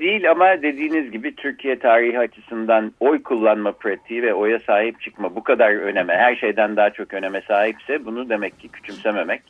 Değil 0.00 0.30
ama 0.30 0.62
dediğiniz 0.62 1.10
gibi 1.10 1.34
Türkiye 1.36 1.78
tarihi 1.78 2.18
açısından 2.18 2.92
oy 3.00 3.22
kullanma 3.22 3.72
pratiği 3.72 4.22
ve 4.22 4.34
oya 4.34 4.58
sahip 4.58 5.00
çıkma 5.00 5.36
bu 5.36 5.42
kadar 5.42 5.72
öneme, 5.72 6.14
her 6.14 6.36
şeyden 6.36 6.76
daha 6.76 6.90
çok 6.90 7.14
öneme 7.14 7.40
sahipse 7.40 8.04
bunu 8.04 8.28
demek 8.28 8.60
ki 8.60 8.68
küçümsememek 8.68 9.42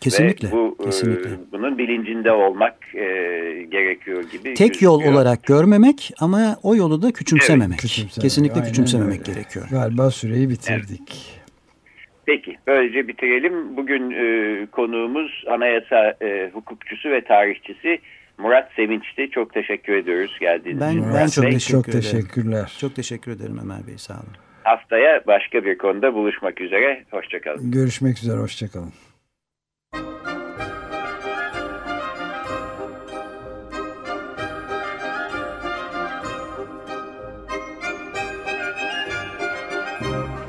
Kesinlikle. 0.00 0.48
Ve 0.48 0.52
bu, 0.52 0.76
e, 0.80 0.84
kesinlikle. 0.84 1.30
E, 1.30 1.52
bunun 1.52 1.78
bilincinde 1.78 2.32
olmak 2.32 2.94
e, 2.94 3.04
gerekiyor 3.70 4.22
gibi. 4.22 4.54
Tek 4.54 4.58
gözüküyor. 4.58 4.92
yol 4.92 5.12
olarak 5.12 5.44
görmemek 5.44 6.10
ama 6.20 6.56
o 6.62 6.76
yolu 6.76 7.02
da 7.02 7.12
küçümsememek. 7.12 7.68
Evet, 7.70 7.80
küçümsememek. 7.80 8.22
Kesinlikle 8.22 8.54
Aynen 8.54 8.68
küçümsememek 8.68 9.20
öyle. 9.20 9.32
gerekiyor. 9.32 9.66
Galiba 9.70 10.10
süreyi 10.10 10.50
bitirdik. 10.50 11.00
Evet. 11.08 11.46
Peki 12.26 12.56
böylece 12.66 13.08
bitirelim. 13.08 13.76
Bugün 13.76 14.10
e, 14.10 14.66
konuğumuz 14.66 15.44
anayasa 15.50 16.14
e, 16.22 16.50
hukukçusu 16.52 17.10
ve 17.10 17.20
tarihçisi 17.20 17.98
Murat 18.38 18.72
Sevinç'ti. 18.76 19.30
Çok 19.30 19.54
teşekkür 19.54 19.94
ediyoruz 19.94 20.36
geldiğiniz 20.40 20.80
ben, 20.80 20.90
için. 20.90 21.14
Ben 21.14 21.26
çok, 21.26 21.44
Bey. 21.44 21.52
teşekkür 21.52 21.72
çok 21.72 21.92
teşekkürler. 21.92 22.76
Çok 22.80 22.94
teşekkür 22.96 23.32
ederim 23.32 23.58
Ömer 23.62 23.86
Bey 23.86 23.98
sağ 23.98 24.14
olun. 24.14 24.36
Haftaya 24.62 25.22
başka 25.26 25.64
bir 25.64 25.78
konuda 25.78 26.14
buluşmak 26.14 26.60
üzere. 26.60 27.04
Hoşçakalın. 27.10 27.70
Görüşmek 27.70 28.18
üzere. 28.18 28.38
Hoşçakalın. 28.38 28.92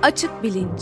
Açık 0.04 0.44
Bilinç 0.44 0.82